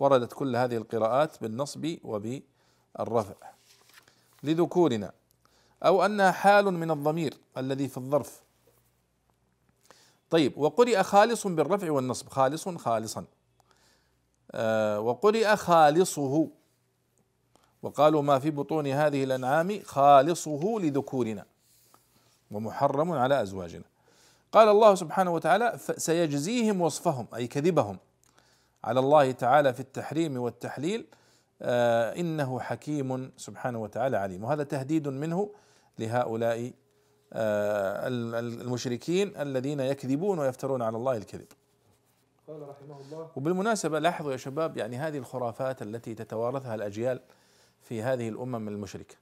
وردت 0.00 0.32
كل 0.32 0.56
هذه 0.56 0.76
القراءات 0.76 1.40
بالنصب 1.40 1.96
وبالرفع. 2.04 3.34
لذكورنا 4.42 5.12
أو 5.82 6.04
أنها 6.04 6.30
حال 6.30 6.64
من 6.64 6.90
الضمير 6.90 7.34
الذي 7.58 7.88
في 7.88 7.96
الظرف. 7.96 8.47
طيب 10.30 10.58
وقرئ 10.58 11.02
خالص 11.02 11.46
بالرفع 11.46 11.90
والنصب. 11.90 12.28
خالص 12.28 12.68
خالصا. 12.68 13.24
آه 14.50 15.00
وقرئ 15.00 15.56
خالصه. 15.56 16.48
وقالوا 17.82 18.22
ما 18.22 18.38
في 18.38 18.50
بطون 18.50 18.86
هذه 18.86 19.24
الأنعام 19.24 19.80
خالصه 19.84 20.78
لذكورنا 20.80 21.44
ومحرم 22.50 23.12
على 23.12 23.42
أزواجنا. 23.42 23.84
قال 24.52 24.68
الله 24.68 24.94
سبحانه 24.94 25.30
وتعالى 25.30 25.78
سيجزيهم 25.78 26.80
وصفهم 26.80 27.26
أي 27.34 27.46
كذبهم 27.46 27.98
على 28.84 29.00
الله 29.00 29.32
تعالى 29.32 29.74
في 29.74 29.80
التحريم 29.80 30.36
والتحليل. 30.36 31.06
آه 31.62 32.20
إنه 32.20 32.60
حكيم 32.60 33.32
سبحانه 33.36 33.78
وتعالى 33.78 34.16
عليم. 34.16 34.44
وهذا 34.44 34.62
تهديد 34.62 35.08
منه 35.08 35.50
لهؤلاء 35.98 36.72
المشركين 37.32 39.36
الذين 39.36 39.80
يكذبون 39.80 40.38
ويفترون 40.38 40.82
على 40.82 40.96
الله 40.96 41.16
الكذب. 41.16 41.46
قال 42.48 42.68
رحمه 42.68 43.00
الله 43.00 43.30
وبالمناسبة 43.36 43.98
لاحظوا 43.98 44.32
يا 44.32 44.36
شباب 44.36 44.76
يعني 44.76 44.96
هذه 44.96 45.18
الخرافات 45.18 45.82
التي 45.82 46.14
تتوارثها 46.14 46.74
الأجيال 46.74 47.20
في 47.82 48.02
هذه 48.02 48.28
الأمم 48.28 48.68
المشركة. 48.68 49.14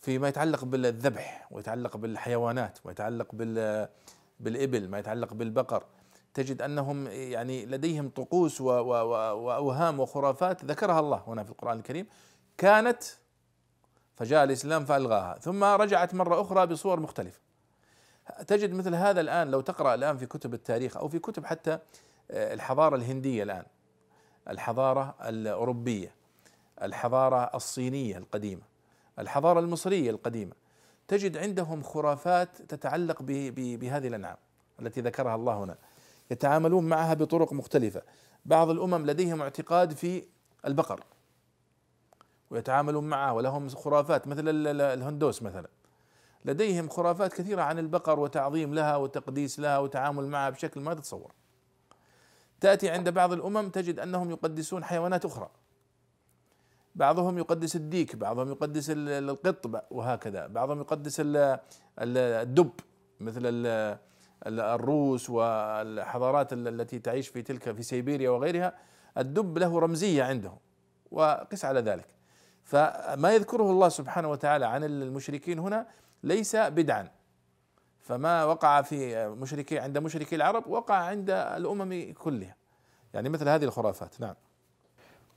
فيما 0.00 0.28
يتعلق 0.28 0.64
بالذبح 0.64 1.48
ويتعلق 1.50 1.96
بالحيوانات 1.96 2.78
ويتعلق 2.84 3.34
بال 3.34 3.88
بالإبل 4.40 4.88
ما 4.88 4.98
يتعلق 4.98 5.34
بالبقر 5.34 5.84
تجد 6.34 6.62
أنهم 6.62 7.06
يعني 7.06 7.66
لديهم 7.66 8.08
طقوس 8.08 8.60
وأوهام 8.60 10.00
وخرافات 10.00 10.64
ذكرها 10.64 11.00
الله 11.00 11.22
هنا 11.26 11.44
في 11.44 11.50
القرآن 11.50 11.78
الكريم. 11.78 12.06
كانت 12.58 13.02
فجاء 14.18 14.44
الإسلام 14.44 14.84
فألغاها. 14.84 15.38
ثم 15.38 15.64
رجعت 15.64 16.14
مرة 16.14 16.40
أخرى 16.40 16.66
بصور 16.66 17.00
مختلفة. 17.00 17.40
تجد 18.46 18.72
مثل 18.72 18.94
هذا 18.94 19.20
الآن 19.20 19.50
لو 19.50 19.60
تقرأ 19.60 19.94
الآن 19.94 20.16
في 20.16 20.26
كتب 20.26 20.54
التاريخ 20.54 20.96
أو 20.96 21.08
في 21.08 21.18
كتب 21.18 21.46
حتى 21.46 21.78
الحضارة 22.30 22.96
الهندية 22.96 23.42
الآن 23.42 23.64
الحضارة 24.48 25.14
الأوروبية 25.28 26.14
الحضارة 26.82 27.50
الصينية 27.54 28.18
القديمة 28.18 28.62
الحضارة 29.18 29.60
المصرية 29.60 30.10
القديمة 30.10 30.52
تجد 31.08 31.36
عندهم 31.36 31.82
خرافات 31.82 32.62
تتعلق 32.62 33.22
بهذه 33.22 34.08
الأنعام 34.08 34.36
التي 34.80 35.00
ذكرها 35.00 35.34
الله 35.34 35.64
هنا. 35.64 35.76
يتعاملون 36.30 36.88
معها 36.88 37.14
بطرق 37.14 37.52
مختلفة. 37.52 38.02
بعض 38.44 38.70
الأمم 38.70 39.06
لديهم 39.06 39.42
اعتقاد 39.42 39.92
في 39.92 40.24
البقر. 40.66 41.00
ويتعاملون 42.50 43.04
معه 43.04 43.32
ولهم 43.32 43.68
خرافات 43.68 44.28
مثل 44.28 44.42
الهندوس 44.80 45.42
مثلا. 45.42 45.68
لديهم 46.44 46.88
خرافات 46.88 47.32
كثيرة 47.32 47.62
عن 47.62 47.78
البقر 47.78 48.20
وتعظيم 48.20 48.74
لها 48.74 48.96
وتقديس 48.96 49.60
لها 49.60 49.78
وتعامل 49.78 50.26
معها 50.26 50.50
بشكل 50.50 50.80
ما 50.80 50.94
تتصور. 50.94 51.32
تأتي 52.60 52.90
عند 52.90 53.08
بعض 53.08 53.32
الأمم 53.32 53.68
تجد 53.68 53.98
أنهم 53.98 54.30
يقدسون 54.30 54.84
حيوانات 54.84 55.24
أخرى. 55.24 55.50
بعضهم 56.94 57.38
يقدس 57.38 57.76
الديك 57.76 58.16
بعضهم 58.16 58.50
يقدس 58.50 58.90
القط 58.96 59.86
وهكذا. 59.90 60.46
بعضهم 60.46 60.80
يقدس 60.80 61.22
الدب 61.98 62.70
مثل 63.20 63.42
الروس 64.46 65.30
والحضارات 65.30 66.52
التي 66.52 66.98
تعيش 66.98 67.28
في 67.28 67.42
تلك 67.42 67.72
في 67.72 67.82
سيبيريا 67.82 68.30
وغيرها. 68.30 68.74
الدب 69.18 69.58
له 69.58 69.80
رمزية 69.80 70.22
عندهم 70.24 70.58
وقس 71.10 71.64
على 71.64 71.80
ذلك. 71.80 72.17
فما 72.68 73.32
يذكره 73.32 73.70
الله 73.70 73.88
سبحانه 73.88 74.28
وتعالى 74.30 74.66
عن 74.66 74.84
المشركين 74.84 75.58
هنا 75.58 75.86
ليس 76.22 76.56
بدعا. 76.56 77.08
فما 77.98 78.44
وقع 78.44 78.82
في 78.82 79.28
مشركي 79.28 79.78
عند 79.78 79.98
مشركي 79.98 80.36
العرب 80.36 80.66
وقع 80.66 80.94
عند 80.94 81.30
الأمم 81.30 82.12
كلها. 82.12 82.56
يعني 83.14 83.28
مثل 83.28 83.48
هذه 83.48 83.64
الخرافات. 83.64 84.20
نعم. 84.20 84.34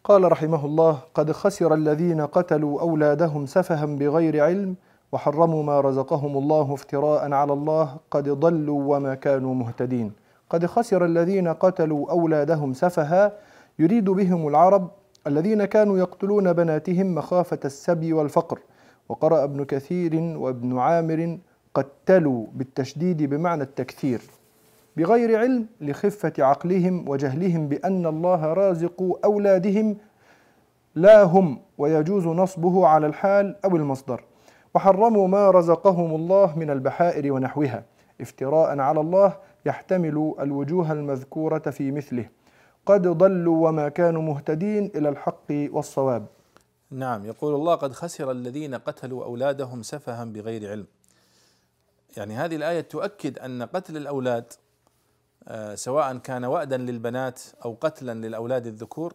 قال 0.03 0.31
رحمه 0.31 0.65
الله 0.65 0.99
قد 1.13 1.31
خسر 1.31 1.73
الذين 1.73 2.21
قتلوا 2.21 2.81
أولادهم 2.81 3.45
سفها 3.45 3.85
بغير 3.85 4.43
علم 4.43 4.75
وحرموا 5.11 5.63
ما 5.63 5.81
رزقهم 5.81 6.37
الله 6.37 6.73
افتراء 6.73 7.31
على 7.31 7.53
الله 7.53 7.97
قد 8.11 8.29
ضلوا 8.29 8.95
وما 8.95 9.15
كانوا 9.15 9.55
مهتدين. 9.55 10.13
قد 10.49 10.65
خسر 10.65 11.05
الذين 11.05 11.47
قتلوا 11.47 12.11
أولادهم 12.11 12.73
سفها 12.73 13.31
يريد 13.79 14.09
بهم 14.09 14.47
العرب 14.47 14.91
الذين 15.27 15.65
كانوا 15.65 15.97
يقتلون 15.97 16.53
بناتهم 16.53 17.15
مخافة 17.15 17.59
السبي 17.65 18.13
والفقر. 18.13 18.59
وقرأ 19.09 19.43
ابن 19.43 19.65
كثير 19.65 20.15
وابن 20.37 20.77
عامر 20.77 21.37
قتلوا 21.73 22.45
بالتشديد 22.53 23.23
بمعنى 23.23 23.63
التكثير. 23.63 24.21
بغير 24.97 25.39
علم 25.39 25.65
لخفة 25.81 26.33
عقلهم 26.39 27.09
وجهلهم 27.09 27.67
بأن 27.67 28.05
الله 28.05 28.45
رازق 28.45 29.19
أولادهم 29.25 29.97
لا 30.95 31.23
هم 31.23 31.59
ويجوز 31.77 32.27
نصبه 32.27 32.87
على 32.87 33.07
الحال 33.07 33.55
أو 33.65 33.75
المصدر. 33.75 34.23
وحرموا 34.75 35.27
ما 35.27 35.51
رزقهم 35.51 36.15
الله 36.15 36.59
من 36.59 36.69
البحائر 36.69 37.33
ونحوها. 37.33 37.83
افتراء 38.21 38.79
على 38.79 38.99
الله 38.99 39.37
يحتمل 39.65 40.33
الوجوه 40.39 40.91
المذكورة 40.91 41.59
في 41.59 41.91
مثله. 41.91 42.25
قد 42.85 43.07
ضلوا 43.07 43.69
وما 43.69 43.89
كانوا 43.89 44.21
مهتدين 44.21 44.91
إلى 44.95 45.09
الحق 45.09 45.45
والصواب 45.49 46.27
نعم 46.91 47.25
يقول 47.25 47.55
الله 47.55 47.75
قد 47.75 47.93
خسر 47.93 48.31
الذين 48.31 48.75
قتلوا 48.75 49.25
أولادهم 49.25 49.83
سفها 49.83 50.23
بغير 50.23 50.71
علم. 50.71 50.87
يعني 52.17 52.35
هذه 52.35 52.55
الآية 52.55 52.81
تؤكد 52.81 53.39
أن 53.39 53.63
قتل 53.63 53.97
الأولاد 53.97 54.53
آه، 55.47 55.75
سواء 55.75 56.17
كان 56.17 56.45
وأدا 56.45 56.77
للبنات 56.77 57.41
أو 57.65 57.77
قتلا 57.81 58.13
للأولاد 58.13 58.67
الذكور 58.67 59.13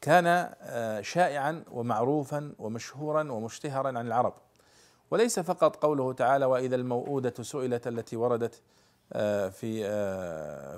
كان 0.00 0.26
آه، 0.60 1.00
شائعا 1.00 1.64
ومعروفا 1.70 2.54
ومشهورا 2.58 3.32
ومشتهرا 3.32 3.88
عن 3.98 4.06
العرب. 4.06 4.34
وليس 5.10 5.40
فقط 5.40 5.76
قوله 5.76 6.12
تعالى 6.12 6.44
وإذا 6.44 6.76
الموءودة 6.76 7.42
سئلت 7.42 7.86
التي 7.86 8.16
وردت 8.16 8.60
آه، 9.12 9.48
في 9.48 9.82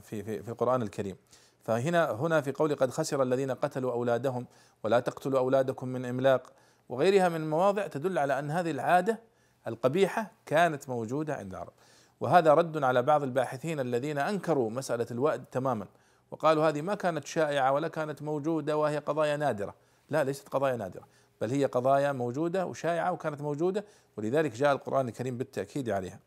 في 0.01 0.23
في, 0.23 0.42
في 0.42 0.49
القرآن 0.49 0.83
الكريم. 0.83 1.16
فهنا 1.64 2.11
هنا 2.11 2.40
في 2.40 2.53
قول 2.53 2.74
قد 2.74 2.90
خسر 2.90 3.22
الذين 3.22 3.50
قتلوا 3.50 3.92
أولادهم 3.92 4.46
ولا 4.85 5.00
تقتلوا 5.00 5.38
أولادكم 5.38 5.88
من 5.88 6.05
إملاق 6.05 6.53
وغيرها 6.88 7.29
من 7.29 7.37
المواضع 7.37 7.87
تدل 7.87 8.18
على 8.18 8.38
أن 8.38 8.50
هذه 8.50 8.70
العادة 8.70 9.20
القبيحة 9.66 10.33
كانت 10.46 10.88
موجودة 10.88 11.35
عند 11.35 11.55
العرب. 11.55 11.72
وهذا 12.20 12.55
رد 12.55 12.85
على 12.85 13.03
بعض 13.03 13.22
الباحثين 13.22 13.81
الذين 13.81 14.18
أنكروا 14.18 14.70
مسألة 14.70 15.07
الوأد 15.11 15.44
تماما 15.44 15.87
وقالوا 16.31 16.68
هذه 16.68 16.83
ما 16.83 16.94
كانت 16.94 17.27
شائعة 17.27 17.72
ولا 17.72 17.88
كانت 17.88 18.22
موجودة 18.22 18.77
وهي 18.77 18.98
قضايا 18.98 19.37
نادرة. 19.37 19.74
لا 20.11 20.24
ليست 20.24 20.48
قضايا 20.48 20.77
نادرة 20.77 21.05
بل 21.40 21.50
هي 21.50 21.64
قضايا 21.64 22.12
موجودة 22.12 22.66
وشائعة 22.66 23.12
وكانت 23.12 23.40
موجودة 23.40 23.85
ولذلك 24.16 24.53
جاء 24.53 24.72
القرآن 24.72 25.09
الكريم 25.09 25.38
بالتأكيد 25.38 25.90
عليها. 25.90 26.18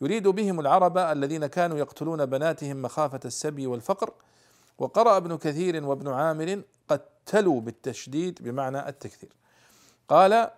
يريد 0.00 0.28
بهم 0.28 0.60
العرب 0.60 0.98
الذين 0.98 1.46
كانوا 1.46 1.78
يقتلون 1.78 2.26
بناتهم 2.26 2.82
مخافة 2.82 3.20
السبي 3.24 3.66
والفقر 3.66 4.12
وقرأ 4.78 5.16
ابن 5.16 5.36
كثير 5.36 5.84
وابن 5.84 6.08
عامر 6.08 6.62
قتلوا 6.88 7.60
بالتشديد 7.60 8.42
بمعنى 8.42 8.88
التكثير. 8.88 9.32
قال 10.08 10.50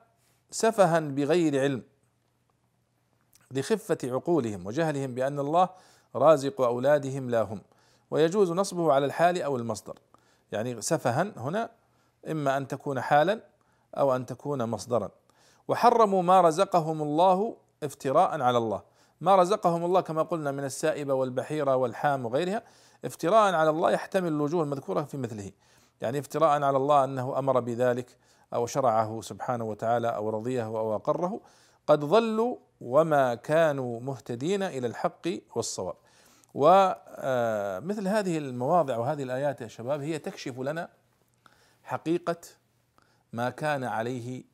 سفها 0.51 1.01
بغير 1.01 1.61
علم 1.61 1.83
لخفة 3.51 3.99
عقولهم 4.05 4.67
وجهلهم 4.67 5.15
بأن 5.15 5.39
الله 5.39 5.69
رازق 6.15 6.61
أولادهم 6.61 7.31
لا 7.31 7.43
هم 7.43 7.61
ويجوز 8.11 8.53
نصبه 8.53 8.93
على 8.93 9.07
الحال 9.07 9.43
أو 9.43 9.57
المصدر. 9.57 9.99
يعني 10.53 10.83
سفها 10.83 11.33
هنا 11.37 11.71
إما 12.31 12.57
أن 12.57 12.69
تكون 12.69 13.01
حالا 13.01 13.41
أو 13.95 14.17
أن 14.17 14.27
تكون 14.27 14.65
مصدرا. 14.65 15.11
وحرموا 15.69 16.23
ما 16.23 16.41
رزقهم 16.41 17.03
الله 17.03 17.57
افتراء 17.83 18.41
على 18.41 18.59
الله. 18.59 18.83
ما 19.21 19.37
رزقهم 19.37 19.85
الله 19.85 20.01
كما 20.01 20.23
قلنا 20.23 20.51
من 20.51 20.65
السائبة 20.65 21.15
والبحيرة 21.15 21.77
والحام 21.77 22.27
وغيرها 22.27 22.63
افتراء 23.05 23.55
على 23.55 23.71
الله 23.71 23.91
يحتمل 23.91 24.29
الوجوه 24.29 24.63
المذكورة 24.63 25.03
في 25.03 25.17
مثله. 25.17 25.53
يعني 26.01 26.19
افتراء 26.19 26.63
على 26.63 26.77
الله 26.77 27.05
أنه 27.05 27.39
أمر 27.39 27.61
بذلك 27.61 28.17
أو 28.55 28.67
شرعه 28.67 29.21
سبحانه 29.21 29.65
وتعالى 29.65 30.09
أو 30.09 30.31
رضيه 30.31 30.63
أو 30.63 30.95
أقره. 30.95 31.41
قد 31.87 32.01
ضلوا 32.01 32.57
وما 32.81 33.35
كانوا 33.35 34.01
مهتدين 34.01 34.63
إلى 34.63 34.87
الحق 34.87 35.29
والصواب. 35.55 35.95
ومثل 36.55 38.09
هذه 38.09 38.39
المواضع 38.39 38.97
وهذه 38.97 39.23
الآيات 39.23 39.61
يا 39.61 39.69
شباب 39.69 40.01
هي 40.01 40.19
تكشف 40.19 40.59
لنا 40.59 40.89
حقيقة 41.83 42.37
ما 43.33 43.51
كان 43.51 43.85
عليه 43.85 44.45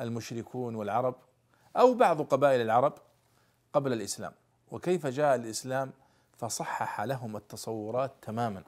المشركون 0.00 0.74
والعرب 0.74 1.14
أو 1.76 1.94
بعض 1.94 2.22
قبائل 2.22 2.60
العرب 2.60 2.94
قبل 3.72 3.92
الإسلام. 3.92 4.32
وكيف 4.70 5.06
جاء 5.06 5.34
الإسلام 5.34 5.92
فصحح 6.38 7.00
لهم 7.00 7.36
التصورات 7.36 8.12
تماما. 8.22 8.62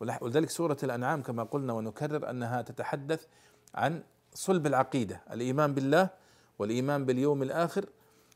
ولذلك 0.00 0.50
سورة 0.50 0.76
الأنعام 0.82 1.22
كما 1.22 1.42
قلنا 1.42 1.72
ونكرر 1.72 2.30
أنها 2.30 2.62
تتحدث 2.62 3.26
عن 3.74 4.02
صلب 4.34 4.66
العقيدة 4.66 5.20
الإيمان 5.30 5.74
بالله 5.74 6.10
والإيمان 6.58 7.04
باليوم 7.04 7.42
الآخر 7.42 7.86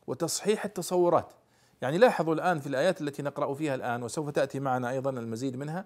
وتصحيح 0.07 0.65
التصورات. 0.65 1.33
يعني 1.81 1.97
لاحظوا 1.97 2.33
الآن 2.33 2.59
في 2.59 2.67
الآيات 2.67 3.01
التي 3.01 3.21
نقرأ 3.21 3.53
فيها 3.53 3.75
الآن 3.75 4.03
وسوف 4.03 4.29
تأتي 4.29 4.59
معنا 4.59 4.89
أيضا 4.89 5.09
المزيد 5.09 5.55
منها 5.55 5.85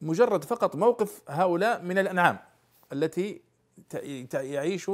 مجرد 0.00 0.44
فقط 0.44 0.76
موقف 0.76 1.22
هؤلاء 1.28 1.82
من 1.82 1.98
الأنعام 1.98 2.38
التي 2.92 3.42
يعيش 4.34 4.90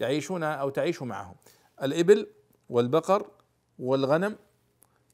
يعيشون 0.00 0.42
أو 0.42 0.70
تعيش 0.70 1.02
معهم. 1.02 1.34
الإبل 1.82 2.26
والبقر 2.68 3.26
والغنم 3.78 4.36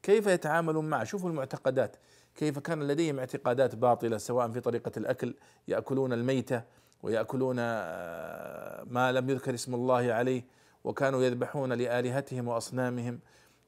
كيف 0.03 0.27
يتعاملون 0.27 0.89
معه 0.89 1.03
شوفوا 1.03 1.29
المعتقدات 1.29 1.95
كيف 2.35 2.59
كان 2.59 2.87
لديهم 2.87 3.19
اعتقادات 3.19 3.75
باطلة 3.75 4.17
سواء 4.17 4.51
في 4.51 4.59
طريقة 4.59 4.91
الأكل 4.97 5.33
يأكلون 5.67 6.13
الميتة 6.13 6.63
ويأكلون 7.03 7.55
آه، 7.59 8.83
ما 8.83 9.11
لم 9.11 9.29
يذكر 9.29 9.53
اسم 9.53 9.75
الله 9.75 10.13
عليه 10.13 10.43
وكانوا 10.83 11.23
يذبحون 11.23 11.73
لآلهتهم 11.73 12.47
وأصنامهم 12.47 13.19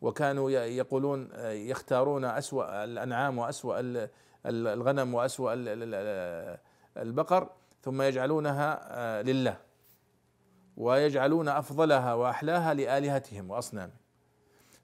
وكانوا 0.02 0.52
يقولون 0.52 1.30
آه، 1.34 1.52
يختارون 1.52 2.26
أسوأ 2.26 2.84
الأنعام 2.84 3.38
وأسوأ 3.38 4.08
الغنم 4.46 5.14
وأسوأ 5.14 5.54
البقر 6.98 7.50
ثم 7.82 8.02
يجعلونها 8.02 8.80
آه، 8.82 9.22
لله 9.22 9.58
ويجعلون 10.78 11.48
أفضلها 11.48 12.14
وأحلاها 12.14 12.74
لآلهتهم 12.74 13.52
وأصنامهم. 13.52 13.99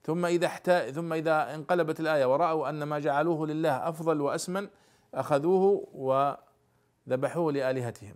ثم 0.06 0.26
إذا 0.26 0.46
احتا 0.46 0.92
ثم 0.92 1.14
إذا 1.14 1.56
انقلبت 1.56 2.00
الآية 2.00 2.26
ورأوا 2.26 2.70
أن 2.70 2.84
ما 2.84 3.00
جعلوه 3.00 3.48
لله 3.48 3.90
أفضل 3.90 4.22
وأسمن 4.22 4.68
أخذوه 5.14 5.88
وذبحوه 5.94 7.52
لآلهتهم. 7.52 8.16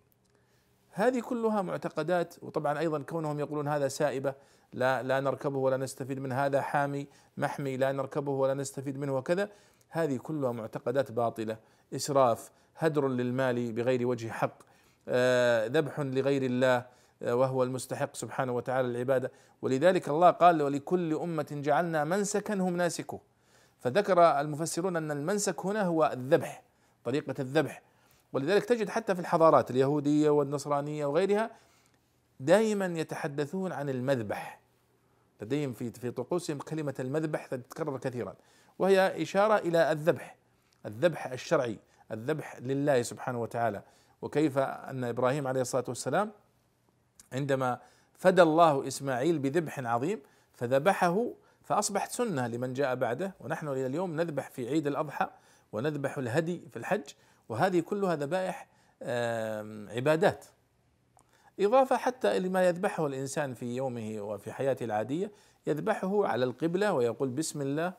هذه 0.91 1.19
كلها 1.19 1.62
معتقدات 1.62 2.36
وطبعا 2.41 2.80
أيضا 2.80 3.02
كونهم 3.02 3.39
يقولون 3.39 3.67
هذا 3.67 3.88
سائبة 3.88 4.34
لا 4.73 5.04
لا 5.04 5.19
نركبه 5.19 5.58
ولا 5.58 5.78
نستفيد 5.78 6.19
منه 6.19 6.45
هذا 6.45 6.62
حامي 6.62 7.08
محمي 7.38 7.78
لا 7.78 7.91
نركبه 7.91 8.32
ولا 8.32 8.54
نستفيد 8.54 8.97
منه 8.97 9.17
وكذا. 9.17 9.49
هذه 9.89 10.17
كلها 10.17 10.52
معتقدات 10.52 11.12
باطلة. 11.12 11.58
إسراف 11.95 12.52
هدر 12.78 13.08
للمال 13.08 13.71
بغير 13.71 14.08
وجه 14.08 14.30
حق 14.30 14.60
آه، 15.08 15.67
ذبح 15.67 15.99
لغير 15.99 16.43
الله 16.43 16.86
وهو 17.21 17.63
المستحق 17.63 18.15
سبحانه 18.15 18.51
وتعالى 18.51 18.88
العبادة 18.88 19.32
ولذلك 19.62 20.10
الله 20.10 20.29
قال 20.29 20.62
ولكل 20.62 21.13
أمة 21.13 21.47
جعلنا 21.51 22.03
منسكا 22.03 22.53
هم 22.53 22.77
ناسكه 22.77 23.19
فذكر 23.79 24.39
المفسرون 24.39 24.95
أن 24.95 25.12
المنسك 25.12 25.65
هنا 25.65 25.84
هو 25.84 26.12
الذبح 26.13 26.63
طريقة 27.03 27.36
الذبح. 27.39 27.82
ولذلك 28.34 28.65
تجد 28.65 28.89
حتى 28.89 29.15
في 29.15 29.21
الحضارات 29.21 29.71
اليهودية 29.71 30.29
والنصرانية 30.29 31.05
وغيرها 31.05 31.51
دائما 32.39 32.86
يتحدثون 32.86 33.71
عن 33.71 33.89
المذبح. 33.89 34.60
لديهم 35.41 35.73
في 35.73 35.91
في 35.91 36.12
طقوسهم 36.12 36.58
كلمة 36.58 36.95
المذبح 36.99 37.45
تتكرر 37.45 37.97
كثيرا. 37.97 38.36
وهي 38.79 39.21
إشارة 39.21 39.58
إلى 39.58 39.91
الذبح 39.91 40.36
الذبح 40.86 41.27
الشرعي 41.27 41.79
الذبح 42.12 42.60
لله 42.60 43.01
سبحانه 43.01 43.41
وتعالى. 43.41 43.84
وكيف 44.21 44.58
أن 44.58 45.03
إبراهيم 45.03 45.47
عليه 45.47 45.62
الصلاة 45.62 45.86
والسلام 45.88 46.32
عندما 47.33 47.79
فدى 48.13 48.41
الله 48.41 48.87
إسماعيل 48.87 49.39
بذبح 49.39 49.79
عظيم 49.79 50.21
فذبحه 50.53 51.27
فأصبحت 51.63 52.11
سنة 52.11 52.47
لمن 52.47 52.73
جاء 52.73 52.95
بعده. 52.95 53.35
ونحن 53.39 53.67
إلى 53.67 53.85
اليوم 53.85 54.15
نذبح 54.15 54.49
في 54.49 54.67
عيد 54.67 54.87
الأضحى 54.87 55.29
ونذبح 55.71 56.17
الهدي 56.17 56.67
في 56.71 56.77
الحج. 56.79 57.03
وهذه 57.49 57.79
كلها 57.79 58.15
ذبائح 58.15 58.67
عبادات. 59.95 60.45
إضافة 61.59 61.97
حتى 61.97 62.39
لما 62.39 62.67
يذبحه 62.67 63.07
الإنسان 63.07 63.53
في 63.53 63.75
يومه 63.75 64.21
وفي 64.21 64.51
حياته 64.51 64.83
العادية 64.83 65.31
يذبحه 65.67 66.27
على 66.27 66.45
القبلة 66.45 66.93
ويقول 66.93 67.29
بسم 67.29 67.61
الله 67.61 67.93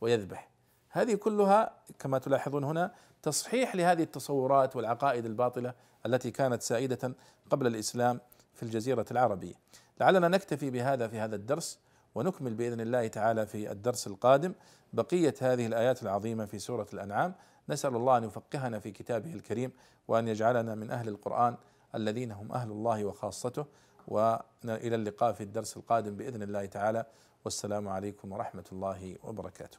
ويذبح. 0.00 0.48
هذه 0.90 1.14
كلها 1.14 1.72
كما 1.98 2.18
تلاحظون 2.18 2.64
هنا 2.64 2.94
تصحيح 3.22 3.76
لهذه 3.76 4.02
التصورات 4.02 4.76
والعقائد 4.76 5.26
الباطلة 5.26 5.74
التي 6.06 6.30
كانت 6.30 6.62
سائدة 6.62 7.14
قبل 7.50 7.66
الإسلام 7.66 8.20
في 8.58 8.62
الجزيرة 8.62 9.06
العربية. 9.10 9.54
لعلنا 10.00 10.28
نكتفي 10.28 10.70
بهذا 10.70 11.08
في 11.08 11.18
هذا 11.18 11.36
الدرس 11.36 11.78
ونكمل 12.14 12.54
بإذن 12.54 12.80
الله 12.80 13.06
تعالى 13.06 13.46
في 13.46 13.70
الدرس 13.72 14.06
القادم 14.06 14.54
بقية 14.92 15.34
هذه 15.40 15.66
الآيات 15.66 16.02
العظيمة 16.02 16.44
في 16.44 16.58
سورة 16.58 16.86
الأنعام. 16.92 17.34
نسأل 17.68 17.96
الله 17.96 18.18
أن 18.18 18.24
يفقهنا 18.24 18.78
في 18.78 18.90
كتابه 18.90 19.34
الكريم 19.34 19.72
وأن 20.08 20.28
يجعلنا 20.28 20.74
من 20.74 20.90
أهل 20.90 21.08
القرآن 21.08 21.56
الذين 21.94 22.32
هم 22.32 22.52
أهل 22.52 22.70
الله 22.70 23.04
وخاصته. 23.04 23.66
وإلى 24.08 24.94
اللقاء 24.94 25.32
في 25.32 25.42
الدرس 25.42 25.76
القادم 25.76 26.16
بإذن 26.16 26.42
الله 26.42 26.66
تعالى. 26.66 27.06
والسلام 27.44 27.88
عليكم 27.88 28.32
ورحمة 28.32 28.64
الله 28.72 29.16
وبركاته. 29.22 29.76